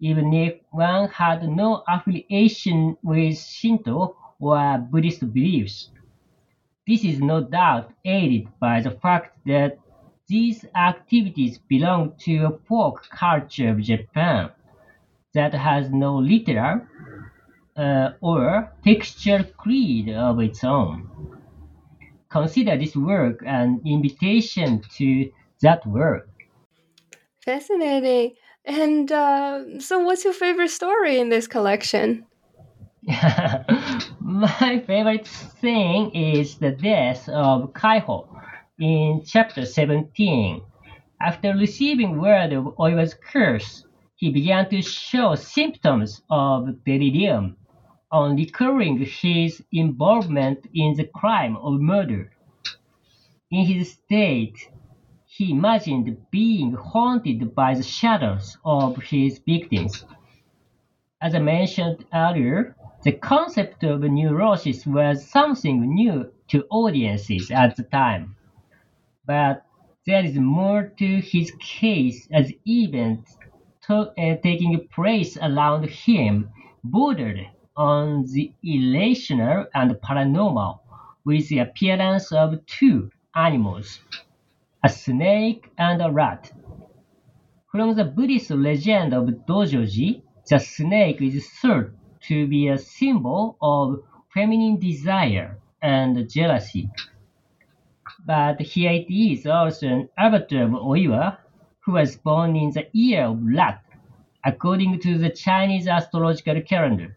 even 0.00 0.32
if 0.34 0.54
one 0.72 1.08
had 1.08 1.48
no 1.48 1.84
affiliation 1.86 2.96
with 3.02 3.38
Shinto 3.38 4.16
or 4.40 4.78
Buddhist 4.78 5.32
beliefs. 5.32 5.90
This 6.86 7.04
is 7.04 7.20
no 7.20 7.44
doubt 7.44 7.92
aided 8.04 8.48
by 8.58 8.80
the 8.80 8.90
fact 8.90 9.38
that 9.46 9.78
these 10.30 10.64
activities 10.76 11.58
belong 11.58 12.14
to 12.20 12.36
a 12.46 12.58
folk 12.68 13.04
culture 13.10 13.70
of 13.70 13.82
Japan 13.82 14.50
that 15.34 15.54
has 15.54 15.90
no 15.90 16.16
literal 16.18 16.82
uh, 17.76 18.10
or 18.20 18.72
textual 18.84 19.44
creed 19.44 20.08
of 20.10 20.40
its 20.40 20.64
own. 20.64 21.08
Consider 22.30 22.78
this 22.78 22.96
work 22.96 23.42
an 23.44 23.82
invitation 23.84 24.80
to 24.96 25.30
that 25.60 25.84
work. 25.86 26.30
Fascinating. 27.44 28.34
And 28.64 29.10
uh, 29.10 29.80
so, 29.80 29.98
what's 30.00 30.24
your 30.24 30.32
favorite 30.34 30.70
story 30.70 31.18
in 31.18 31.28
this 31.30 31.46
collection? 31.46 32.26
My 34.20 34.82
favorite 34.86 35.26
thing 35.26 36.10
is 36.14 36.58
the 36.58 36.70
death 36.70 37.28
of 37.28 37.72
Kaiho 37.72 38.28
in 38.80 39.22
chapter 39.26 39.66
17. 39.66 40.62
After 41.20 41.52
receiving 41.54 42.18
word 42.18 42.54
of 42.54 42.64
Oiwa's 42.78 43.12
curse, 43.14 43.84
he 44.16 44.30
began 44.30 44.70
to 44.70 44.80
show 44.80 45.34
symptoms 45.34 46.22
of 46.30 46.82
delirium 46.84 47.58
on 48.10 48.36
recalling 48.36 48.98
his 48.98 49.62
involvement 49.70 50.66
in 50.72 50.94
the 50.94 51.04
crime 51.04 51.56
of 51.58 51.80
murder. 51.80 52.32
In 53.50 53.66
his 53.66 53.92
state, 53.92 54.70
he 55.26 55.52
imagined 55.52 56.16
being 56.30 56.72
haunted 56.72 57.54
by 57.54 57.74
the 57.74 57.82
shadows 57.82 58.56
of 58.64 58.96
his 58.96 59.40
victims. 59.40 60.06
As 61.20 61.34
I 61.34 61.38
mentioned 61.38 62.06
earlier, 62.14 62.74
the 63.04 63.12
concept 63.12 63.84
of 63.84 64.00
neurosis 64.00 64.86
was 64.86 65.28
something 65.28 65.94
new 65.94 66.32
to 66.48 66.64
audiences 66.70 67.50
at 67.50 67.76
the 67.76 67.82
time. 67.82 68.36
But 69.30 69.64
there 70.06 70.24
is 70.24 70.36
more 70.40 70.92
to 70.98 71.20
his 71.20 71.52
case 71.60 72.26
as 72.32 72.52
events 72.66 73.38
to, 73.82 74.10
uh, 74.18 74.36
taking 74.42 74.88
place 74.88 75.36
around 75.36 75.84
him 75.88 76.50
bordered 76.82 77.46
on 77.76 78.24
the 78.32 78.52
irrational 78.64 79.66
and 79.72 79.92
paranormal 79.92 80.80
with 81.24 81.48
the 81.48 81.60
appearance 81.60 82.32
of 82.32 82.66
two 82.66 83.12
animals, 83.36 84.00
a 84.82 84.88
snake 84.88 85.70
and 85.78 86.02
a 86.02 86.10
rat. 86.10 86.50
From 87.70 87.94
the 87.94 88.06
Buddhist 88.06 88.50
legend 88.50 89.14
of 89.14 89.28
Dojoji, 89.46 90.22
the 90.48 90.58
snake 90.58 91.22
is 91.22 91.48
thought 91.60 91.90
to 92.22 92.48
be 92.48 92.66
a 92.66 92.78
symbol 92.78 93.56
of 93.62 94.02
feminine 94.34 94.80
desire 94.80 95.56
and 95.80 96.28
jealousy. 96.28 96.90
But 98.26 98.60
here 98.60 98.92
it 98.92 99.10
is 99.10 99.46
also 99.46 99.88
an 99.88 100.08
avatar 100.16 100.64
of 100.64 100.70
Oiwa, 100.70 101.38
who 101.80 101.92
was 101.92 102.16
born 102.16 102.54
in 102.54 102.70
the 102.70 102.86
year 102.92 103.24
of 103.24 103.42
rat, 103.42 103.82
according 104.44 105.00
to 105.00 105.18
the 105.18 105.30
Chinese 105.30 105.88
astrological 105.88 106.60
calendar. 106.60 107.16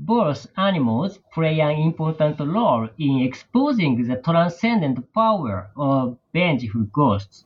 Both 0.00 0.46
animals 0.56 1.18
play 1.32 1.60
an 1.60 1.78
important 1.78 2.40
role 2.40 2.88
in 2.98 3.20
exposing 3.20 4.02
the 4.08 4.16
transcendent 4.16 5.12
power 5.12 5.70
of 5.76 6.18
vengeful 6.32 6.84
ghosts. 6.92 7.44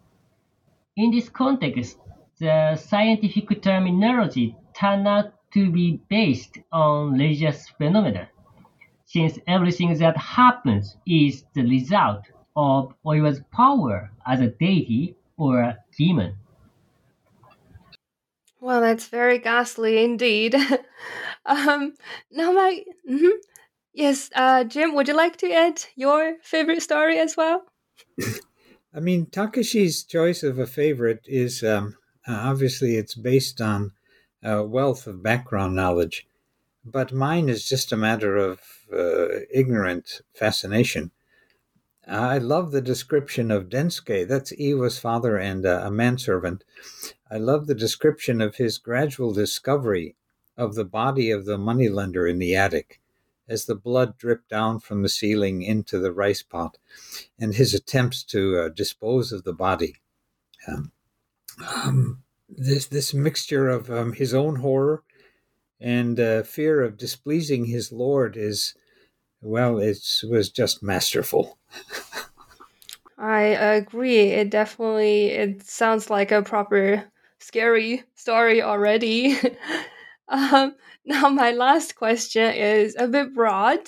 In 0.96 1.10
this 1.10 1.28
context, 1.28 1.98
the 2.38 2.76
scientific 2.76 3.60
terminology 3.60 4.56
turned 4.72 5.06
out 5.08 5.32
to 5.52 5.70
be 5.70 6.00
based 6.08 6.58
on 6.72 7.12
religious 7.12 7.68
phenomena, 7.70 8.28
since 9.04 9.38
everything 9.46 9.98
that 9.98 10.16
happens 10.16 10.96
is 11.06 11.44
the 11.54 11.62
result 11.62 12.22
of 12.56 12.94
Oiwa's 13.04 13.40
power 13.52 14.10
as 14.26 14.40
a 14.40 14.48
deity 14.48 15.14
or 15.36 15.60
a 15.60 15.78
demon. 15.96 16.36
Well, 18.60 18.80
that's 18.80 19.06
very 19.06 19.38
ghastly 19.38 20.02
indeed. 20.02 20.54
um, 21.46 21.94
now, 22.32 22.52
my 22.52 22.82
mm-hmm. 23.08 23.38
yes, 23.92 24.30
uh, 24.34 24.64
Jim, 24.64 24.94
would 24.94 25.08
you 25.08 25.16
like 25.16 25.36
to 25.38 25.52
add 25.52 25.84
your 25.94 26.36
favorite 26.42 26.82
story 26.82 27.18
as 27.18 27.36
well? 27.36 27.64
I 28.94 29.00
mean, 29.00 29.26
Takashi's 29.26 30.04
choice 30.04 30.42
of 30.42 30.58
a 30.58 30.66
favorite 30.66 31.26
is 31.26 31.62
um, 31.62 31.96
uh, 32.26 32.32
obviously 32.32 32.96
it's 32.96 33.14
based 33.14 33.60
on 33.60 33.92
a 34.42 34.62
wealth 34.62 35.06
of 35.06 35.22
background 35.22 35.76
knowledge, 35.76 36.26
but 36.82 37.12
mine 37.12 37.50
is 37.50 37.68
just 37.68 37.92
a 37.92 37.96
matter 37.96 38.36
of 38.36 38.60
uh, 38.90 39.40
ignorant 39.52 40.22
fascination. 40.32 41.10
I 42.06 42.38
love 42.38 42.70
the 42.70 42.80
description 42.80 43.50
of 43.50 43.68
Denske. 43.68 44.28
That's 44.28 44.52
Iwa's 44.52 44.98
father 44.98 45.36
and 45.36 45.66
uh, 45.66 45.82
a 45.84 45.90
manservant. 45.90 46.62
I 47.30 47.38
love 47.38 47.66
the 47.66 47.74
description 47.74 48.40
of 48.40 48.56
his 48.56 48.78
gradual 48.78 49.32
discovery 49.32 50.14
of 50.56 50.74
the 50.74 50.84
body 50.84 51.30
of 51.30 51.46
the 51.46 51.58
moneylender 51.58 52.26
in 52.26 52.38
the 52.38 52.54
attic 52.54 53.00
as 53.48 53.66
the 53.66 53.74
blood 53.74 54.16
dripped 54.18 54.48
down 54.48 54.80
from 54.80 55.02
the 55.02 55.08
ceiling 55.08 55.62
into 55.62 55.98
the 55.98 56.12
rice 56.12 56.42
pot 56.42 56.78
and 57.38 57.54
his 57.54 57.74
attempts 57.74 58.22
to 58.24 58.58
uh, 58.58 58.68
dispose 58.68 59.32
of 59.32 59.44
the 59.44 59.52
body. 59.52 59.96
Um, 60.68 60.92
um, 61.68 62.22
this, 62.48 62.86
this 62.86 63.14
mixture 63.14 63.68
of 63.68 63.90
um, 63.90 64.12
his 64.12 64.32
own 64.32 64.56
horror 64.56 65.02
and 65.80 66.18
uh, 66.18 66.42
fear 66.44 66.82
of 66.82 66.96
displeasing 66.96 67.66
his 67.66 67.90
lord 67.92 68.36
is 68.36 68.74
well, 69.42 69.78
it 69.78 69.98
was 70.28 70.50
just 70.50 70.82
masterful. 70.82 71.55
I 73.18 73.42
agree. 73.42 74.20
It 74.20 74.50
definitely 74.50 75.26
it 75.26 75.62
sounds 75.66 76.10
like 76.10 76.32
a 76.32 76.42
proper 76.42 77.04
scary 77.38 78.04
story 78.14 78.62
already. 78.62 79.36
um, 80.28 80.74
now, 81.04 81.28
my 81.28 81.52
last 81.52 81.96
question 81.96 82.54
is 82.54 82.96
a 82.98 83.08
bit 83.08 83.34
broad. 83.34 83.78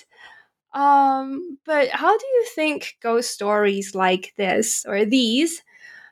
Um, 0.75 1.59
but 1.65 1.89
how 1.89 2.17
do 2.17 2.27
you 2.27 2.47
think 2.55 2.97
ghost 3.03 3.31
stories 3.31 3.95
like 3.95 4.35
this 4.37 4.85
or 4.87 5.05
these 5.05 5.63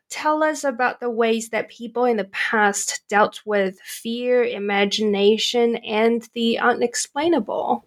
tell 0.09 0.43
us 0.43 0.65
about 0.65 1.01
the 1.01 1.11
ways 1.11 1.51
that 1.51 1.69
people 1.69 2.05
in 2.05 2.17
the 2.17 2.25
past 2.27 3.03
dealt 3.09 3.41
with 3.45 3.81
fear, 3.81 4.45
imagination, 4.45 5.77
and 5.77 6.29
the 6.35 6.59
unexplainable? 6.59 7.85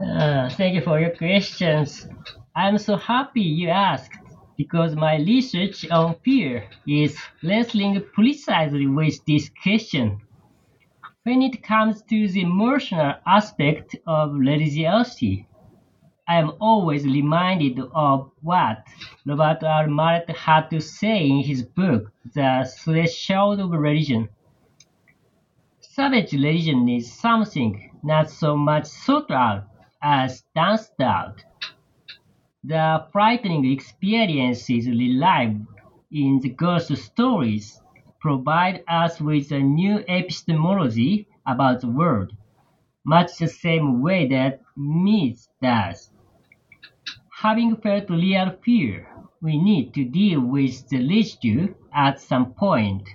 Uh, 0.00 0.48
thank 0.50 0.74
you 0.74 0.80
for 0.80 1.00
your 1.00 1.10
questions. 1.10 2.06
I'm 2.54 2.76
so 2.76 2.96
happy 2.96 3.40
you 3.40 3.70
asked 3.70 4.18
because 4.58 4.94
my 4.94 5.16
research 5.16 5.88
on 5.90 6.16
fear 6.22 6.68
is 6.86 7.18
wrestling 7.42 8.04
precisely 8.12 8.86
with 8.86 9.24
this 9.24 9.50
question. 9.62 10.20
When 11.22 11.40
it 11.40 11.62
comes 11.62 12.02
to 12.02 12.28
the 12.28 12.42
emotional 12.42 13.14
aspect 13.26 13.96
of 14.06 14.34
religiosity, 14.34 15.46
I 16.28 16.36
am 16.40 16.52
always 16.60 17.04
reminded 17.04 17.80
of 17.94 18.30
what 18.42 18.86
Robert 19.24 19.64
R. 19.64 19.86
Marett 19.86 20.28
had 20.36 20.68
to 20.70 20.80
say 20.80 21.26
in 21.26 21.42
his 21.42 21.62
book, 21.62 22.12
The 22.34 22.70
Threshold 22.84 23.60
of 23.60 23.70
Religion. 23.70 24.28
Savage 25.80 26.32
religion 26.32 26.86
is 26.88 27.10
something 27.10 27.98
not 28.02 28.28
so 28.28 28.58
much 28.58 28.84
sought 28.86 29.30
out 29.30 29.64
as 30.02 30.44
danced 30.54 31.00
out. 31.00 31.42
The 32.64 33.06
frightening 33.12 33.64
experiences 33.70 34.88
relived 34.88 35.66
in 36.10 36.40
the 36.40 36.48
ghost 36.48 36.96
stories 36.96 37.80
provide 38.20 38.82
us 38.88 39.20
with 39.20 39.52
a 39.52 39.60
new 39.60 39.98
epistemology 40.08 41.28
about 41.46 41.82
the 41.82 41.88
world, 41.90 42.32
much 43.04 43.36
the 43.38 43.48
same 43.48 44.00
way 44.02 44.26
that 44.28 44.60
myth 44.76 45.46
does. 45.60 46.10
Having 47.40 47.76
felt 47.78 48.08
real 48.10 48.50
fear, 48.64 49.08
we 49.40 49.58
need 49.58 49.92
to 49.94 50.04
deal 50.04 50.40
with 50.40 50.88
the 50.88 50.98
residue 51.06 51.74
at 51.92 52.20
some 52.20 52.54
point 52.54 53.08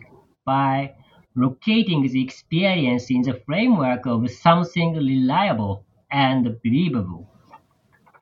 by 0.46 0.94
locating 1.36 2.02
the 2.04 2.22
experience 2.22 3.10
in 3.10 3.22
the 3.22 3.42
framework 3.46 4.06
of 4.06 4.30
something 4.30 4.94
reliable 4.96 5.86
and 6.12 6.62
believable. 6.62 7.30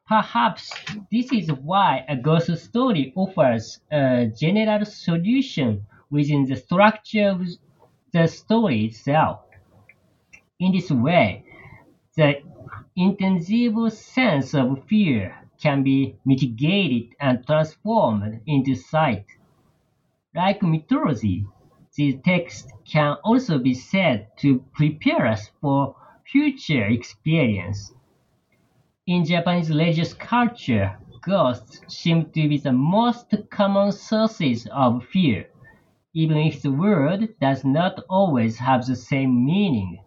Perhaps 0.07 0.71
this 1.11 1.33
is 1.33 1.51
why 1.51 2.05
a 2.07 2.15
ghost 2.15 2.55
story 2.57 3.11
offers 3.15 3.81
a 3.91 4.27
general 4.27 4.85
solution 4.85 5.87
within 6.11 6.45
the 6.45 6.55
structure 6.55 7.29
of 7.29 7.41
the 8.13 8.27
story 8.27 8.85
itself. 8.85 9.41
In 10.59 10.73
this 10.73 10.91
way, 10.91 11.43
the 12.15 12.43
intangible 12.95 13.89
sense 13.89 14.53
of 14.53 14.85
fear 14.85 15.35
can 15.59 15.81
be 15.81 16.15
mitigated 16.23 17.15
and 17.19 17.43
transformed 17.47 18.41
into 18.45 18.75
sight. 18.75 19.25
Like 20.35 20.61
mythology, 20.61 21.47
these 21.95 22.21
texts 22.23 22.71
can 22.85 23.17
also 23.23 23.57
be 23.57 23.73
said 23.73 24.27
to 24.37 24.59
prepare 24.73 25.25
us 25.25 25.49
for 25.61 25.95
future 26.31 26.85
experience. 26.85 27.94
In 29.07 29.25
Japanese 29.25 29.69
religious 29.69 30.13
culture, 30.13 30.99
ghosts 31.21 31.81
seem 31.87 32.25
to 32.31 32.47
be 32.47 32.59
the 32.59 32.71
most 32.71 33.33
common 33.49 33.91
sources 33.91 34.67
of 34.67 35.03
fear, 35.05 35.49
even 36.13 36.37
if 36.37 36.61
the 36.61 36.71
word 36.71 37.35
does 37.41 37.65
not 37.65 37.99
always 38.09 38.59
have 38.59 38.85
the 38.85 38.95
same 38.95 39.43
meaning. 39.45 39.99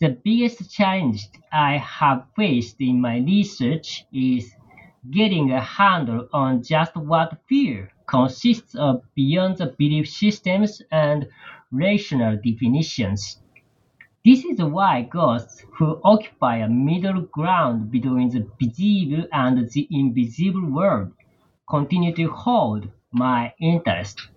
The 0.00 0.10
biggest 0.24 0.72
challenge 0.72 1.28
I 1.52 1.76
have 1.78 2.26
faced 2.34 2.80
in 2.80 3.02
my 3.02 3.18
research 3.18 4.06
is 4.12 4.56
getting 5.10 5.52
a 5.52 5.60
handle 5.60 6.28
on 6.32 6.62
just 6.62 6.96
what 6.96 7.42
fear 7.48 7.92
consists 8.06 8.74
of 8.74 9.02
beyond 9.14 9.58
the 9.58 9.74
belief 9.78 10.08
systems 10.08 10.80
and 10.90 11.28
rational 11.70 12.38
definitions. 12.42 13.41
This 14.24 14.44
is 14.44 14.60
why 14.60 15.02
ghosts, 15.02 15.64
who 15.74 16.00
occupy 16.02 16.56
a 16.56 16.68
middle 16.68 17.20
ground 17.22 17.90
between 17.92 18.30
the 18.30 18.48
visible 18.60 19.28
and 19.32 19.70
the 19.70 19.88
invisible 19.90 20.64
world, 20.64 21.12
continue 21.68 22.12
to 22.16 22.28
hold 22.28 22.88
my 23.12 23.54
interest. 23.60 24.28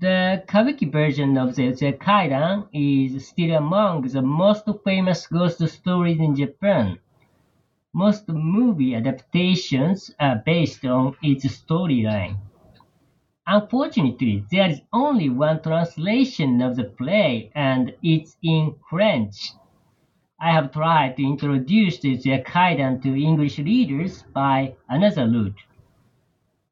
The 0.00 0.42
Kabuki 0.48 0.90
version 0.90 1.36
of 1.36 1.54
the 1.54 1.72
Kaidan 2.00 2.66
is 2.72 3.28
still 3.28 3.56
among 3.56 4.02
the 4.08 4.22
most 4.22 4.66
famous 4.84 5.26
ghost 5.26 5.66
stories 5.68 6.18
in 6.18 6.34
Japan. 6.34 6.98
Most 7.92 8.28
movie 8.28 8.94
adaptations 8.94 10.14
are 10.20 10.42
based 10.44 10.84
on 10.84 11.16
its 11.22 11.46
storyline. 11.46 12.38
Unfortunately, 13.46 14.44
there 14.50 14.70
is 14.70 14.80
only 14.92 15.28
one 15.28 15.62
translation 15.62 16.62
of 16.62 16.76
the 16.76 16.84
play 16.84 17.50
and 17.54 17.94
it's 18.02 18.38
in 18.42 18.76
French. 18.88 19.52
I 20.40 20.52
have 20.52 20.72
tried 20.72 21.16
to 21.18 21.24
introduce 21.24 22.00
the 22.00 22.18
Kaidan 22.44 23.02
to 23.02 23.14
English 23.14 23.58
readers 23.58 24.22
by 24.22 24.76
another 24.88 25.28
route. 25.28 25.60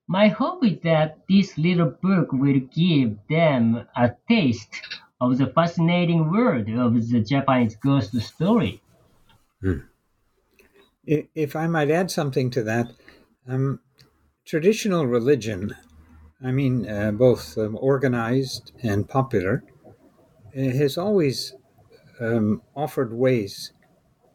My 0.09 0.27
hope 0.27 0.65
is 0.65 0.81
that 0.81 1.21
this 1.29 1.57
little 1.57 1.91
book 1.91 2.33
will 2.33 2.59
give 2.59 3.17
them 3.29 3.87
a 3.95 4.11
taste 4.29 4.75
of 5.21 5.39
the 5.39 5.47
fascinating 5.47 6.33
world 6.33 6.69
of 6.69 6.95
the 7.11 7.21
Japanese 7.21 7.77
ghost 7.77 8.13
story. 8.21 8.83
If 11.05 11.57
I 11.57 11.67
might 11.67 11.91
add 11.91 12.11
something 12.11 12.51
to 12.51 12.63
that, 12.65 12.93
um, 13.47 13.81
traditional 14.45 15.07
religion, 15.07 15.75
I 16.43 16.53
mean, 16.53 16.89
uh, 16.89 17.11
both 17.11 17.59
um, 17.59 17.77
organized 17.81 18.73
and 18.83 19.09
popular, 19.09 19.65
uh, 20.57 20.61
has 20.61 20.97
always 20.97 21.55
um, 22.21 22.63
offered 22.77 23.13
ways 23.13 23.73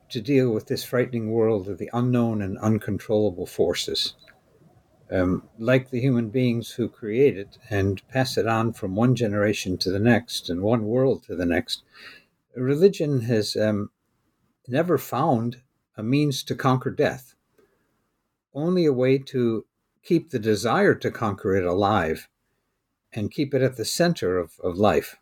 to 0.09 0.21
deal 0.21 0.51
with 0.51 0.67
this 0.67 0.83
frightening 0.83 1.31
world 1.31 1.69
of 1.69 1.77
the 1.77 1.89
unknown 1.93 2.41
and 2.41 2.57
uncontrollable 2.57 3.47
forces. 3.47 4.15
Um, 5.09 5.47
like 5.57 5.89
the 5.89 6.01
human 6.01 6.29
beings 6.29 6.71
who 6.71 6.89
create 6.89 7.37
it 7.37 7.57
and 7.69 8.05
pass 8.09 8.37
it 8.37 8.47
on 8.47 8.73
from 8.73 8.95
one 8.95 9.15
generation 9.15 9.77
to 9.79 9.91
the 9.91 9.99
next 9.99 10.49
and 10.49 10.61
one 10.61 10.83
world 10.85 11.23
to 11.23 11.35
the 11.35 11.45
next, 11.45 11.83
religion 12.55 13.21
has 13.21 13.55
um, 13.55 13.91
never 14.67 14.97
found 14.97 15.61
a 15.95 16.03
means 16.03 16.43
to 16.43 16.55
conquer 16.55 16.91
death, 16.91 17.35
only 18.53 18.85
a 18.85 18.93
way 18.93 19.17
to 19.17 19.65
keep 20.03 20.29
the 20.29 20.39
desire 20.39 20.95
to 20.95 21.11
conquer 21.11 21.55
it 21.55 21.65
alive 21.65 22.27
and 23.13 23.31
keep 23.31 23.53
it 23.53 23.61
at 23.61 23.77
the 23.77 23.85
center 23.85 24.37
of, 24.37 24.59
of 24.61 24.77
life. 24.77 25.17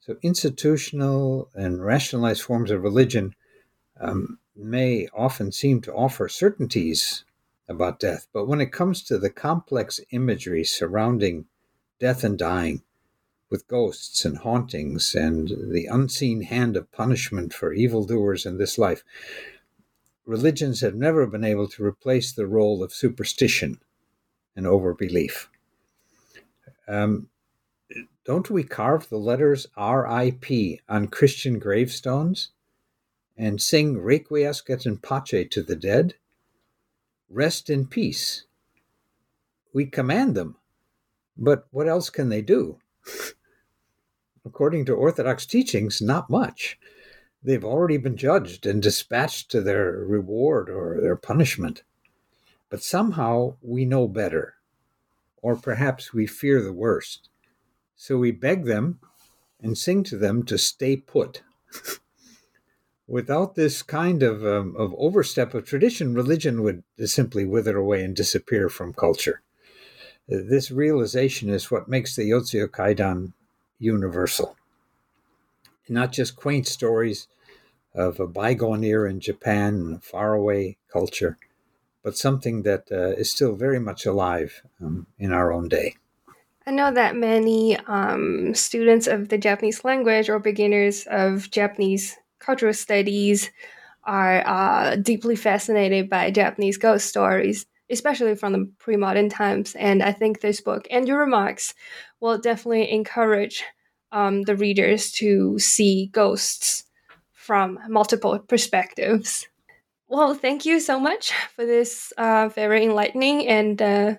So, 0.00 0.16
institutional 0.22 1.50
and 1.54 1.84
rationalized 1.84 2.42
forms 2.42 2.70
of 2.70 2.82
religion 2.82 3.34
um, 4.00 4.38
may 4.56 5.08
often 5.14 5.52
seem 5.52 5.80
to 5.82 5.94
offer 5.94 6.28
certainties 6.28 7.24
about 7.68 8.00
death, 8.00 8.26
but 8.32 8.46
when 8.46 8.60
it 8.60 8.72
comes 8.72 9.02
to 9.02 9.18
the 9.18 9.30
complex 9.30 10.00
imagery 10.10 10.64
surrounding 10.64 11.46
death 11.98 12.24
and 12.24 12.38
dying, 12.38 12.82
with 13.50 13.68
ghosts 13.68 14.24
and 14.24 14.38
hauntings 14.38 15.14
and 15.14 15.72
the 15.72 15.86
unseen 15.86 16.42
hand 16.42 16.76
of 16.76 16.92
punishment 16.92 17.52
for 17.52 17.72
evildoers 17.72 18.44
in 18.44 18.58
this 18.58 18.78
life, 18.78 19.02
religions 20.26 20.80
have 20.80 20.94
never 20.94 21.26
been 21.26 21.44
able 21.44 21.68
to 21.68 21.84
replace 21.84 22.32
the 22.32 22.46
role 22.46 22.82
of 22.82 22.92
superstition 22.92 23.80
and 24.58 24.66
overbelief. 24.66 25.46
Um, 26.88 27.28
don't 28.24 28.50
we 28.50 28.64
carve 28.64 29.08
the 29.08 29.16
letters 29.16 29.68
RIP 29.78 30.80
on 30.88 31.06
Christian 31.06 31.60
gravestones 31.60 32.48
and 33.36 33.62
sing 33.62 33.94
Requiescat 33.94 34.84
in 34.84 34.98
pace 34.98 35.46
to 35.52 35.62
the 35.62 35.76
dead? 35.76 36.14
Rest 37.30 37.70
in 37.70 37.86
peace. 37.86 38.44
We 39.72 39.86
command 39.86 40.34
them, 40.34 40.56
but 41.36 41.68
what 41.70 41.86
else 41.86 42.10
can 42.10 42.28
they 42.28 42.42
do? 42.42 42.78
According 44.44 44.86
to 44.86 44.92
Orthodox 44.92 45.46
teachings, 45.46 46.02
not 46.02 46.28
much 46.28 46.78
they've 47.44 47.64
already 47.64 47.96
been 47.96 48.16
judged 48.16 48.66
and 48.66 48.82
dispatched 48.82 49.50
to 49.52 49.60
their 49.60 49.92
reward 49.92 50.68
or 50.68 51.00
their 51.00 51.14
punishment. 51.14 51.84
But 52.70 52.82
somehow 52.82 53.56
we 53.62 53.84
know 53.84 54.06
better, 54.08 54.54
or 55.42 55.56
perhaps 55.56 56.12
we 56.12 56.26
fear 56.26 56.62
the 56.62 56.72
worst. 56.72 57.28
So 57.96 58.18
we 58.18 58.30
beg 58.30 58.64
them 58.64 59.00
and 59.60 59.76
sing 59.76 60.04
to 60.04 60.16
them 60.16 60.42
to 60.44 60.58
stay 60.58 60.96
put. 60.96 61.42
Without 63.06 63.54
this 63.54 63.82
kind 63.82 64.22
of, 64.22 64.44
um, 64.44 64.76
of 64.76 64.94
overstep 64.98 65.54
of 65.54 65.64
tradition, 65.64 66.14
religion 66.14 66.62
would 66.62 66.82
simply 67.06 67.46
wither 67.46 67.76
away 67.76 68.04
and 68.04 68.14
disappear 68.14 68.68
from 68.68 68.92
culture. 68.92 69.40
This 70.28 70.70
realization 70.70 71.48
is 71.48 71.70
what 71.70 71.88
makes 71.88 72.14
the 72.14 72.28
Yotsuya 72.28 72.68
Kaidan 72.68 73.32
universal 73.78 74.58
not 75.88 76.12
just 76.12 76.36
quaint 76.36 76.66
stories 76.66 77.28
of 77.94 78.20
a 78.20 78.26
bygone 78.26 78.84
era 78.84 79.10
in 79.10 79.20
Japan 79.20 79.74
and 79.74 79.96
a 79.96 80.00
faraway 80.00 80.76
culture, 80.92 81.38
but 82.02 82.16
something 82.16 82.62
that 82.62 82.84
uh, 82.90 83.12
is 83.18 83.30
still 83.30 83.54
very 83.54 83.80
much 83.80 84.06
alive 84.06 84.62
um, 84.80 85.06
in 85.18 85.32
our 85.32 85.52
own 85.52 85.68
day. 85.68 85.96
I 86.66 86.70
know 86.70 86.92
that 86.92 87.16
many 87.16 87.78
um, 87.86 88.54
students 88.54 89.06
of 89.06 89.30
the 89.30 89.38
Japanese 89.38 89.84
language 89.84 90.28
or 90.28 90.38
beginners 90.38 91.06
of 91.10 91.50
Japanese 91.50 92.16
cultural 92.40 92.74
studies 92.74 93.50
are 94.04 94.46
uh, 94.46 94.96
deeply 94.96 95.36
fascinated 95.36 96.08
by 96.08 96.30
Japanese 96.30 96.76
ghost 96.76 97.06
stories, 97.06 97.66
especially 97.90 98.34
from 98.34 98.52
the 98.52 98.70
pre 98.78 98.96
modern 98.96 99.28
times. 99.28 99.74
And 99.76 100.02
I 100.02 100.12
think 100.12 100.40
this 100.40 100.60
book 100.60 100.86
and 100.90 101.08
your 101.08 101.18
remarks 101.18 101.74
will 102.20 102.38
definitely 102.38 102.90
encourage 102.90 103.64
um, 104.12 104.42
the 104.42 104.56
readers 104.56 105.10
to 105.12 105.58
see 105.58 106.08
ghosts 106.12 106.84
from 107.32 107.78
multiple 107.88 108.38
perspectives. 108.38 109.46
Well, 110.08 110.34
thank 110.34 110.64
you 110.64 110.80
so 110.80 110.98
much 110.98 111.32
for 111.54 111.66
this 111.66 112.12
uh, 112.16 112.48
very 112.48 112.84
enlightening 112.84 113.46
and 113.46 113.80
uh, 113.80 114.14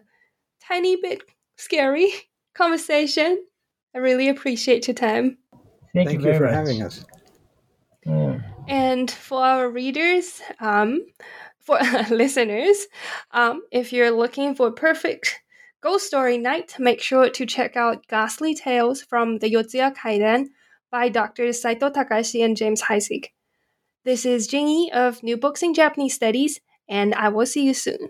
tiny 0.67 0.95
bit 0.95 1.23
scary 1.57 2.11
conversation. 2.53 3.43
I 3.95 3.97
really 3.97 4.29
appreciate 4.29 4.87
your 4.87 4.95
time. 4.95 5.37
Thank, 5.93 6.09
thank 6.09 6.21
you, 6.21 6.31
you 6.31 6.37
for 6.37 6.45
much. 6.45 6.53
having 6.53 6.83
us. 6.83 7.03
Yeah. 8.05 8.39
And 8.67 9.09
for 9.09 9.43
our 9.43 9.67
readers, 9.67 10.41
um, 10.59 11.05
for 11.59 11.79
listeners, 12.11 12.85
um, 13.31 13.63
if 13.71 13.91
you're 13.91 14.11
looking 14.11 14.53
for 14.53 14.71
perfect 14.71 15.41
Ghost 15.81 16.05
Story 16.05 16.37
Night, 16.37 16.75
make 16.77 17.01
sure 17.01 17.29
to 17.31 17.45
check 17.47 17.75
out 17.75 18.05
Ghastly 18.07 18.53
Tales 18.53 19.01
from 19.01 19.39
the 19.39 19.51
Yotsuya 19.51 19.95
Kaidan 19.95 20.49
by 20.91 21.09
Drs. 21.09 21.61
Saito 21.61 21.89
Takashi 21.89 22.45
and 22.45 22.55
James 22.55 22.83
Heisig. 22.83 23.29
This 24.03 24.25
is 24.25 24.49
Jingyi 24.49 24.91
of 24.91 25.23
New 25.23 25.37
Books 25.37 25.63
in 25.63 25.73
Japanese 25.73 26.13
Studies, 26.13 26.59
and 26.89 27.15
I 27.15 27.29
will 27.29 27.45
see 27.45 27.63
you 27.63 27.73
soon. 27.73 28.09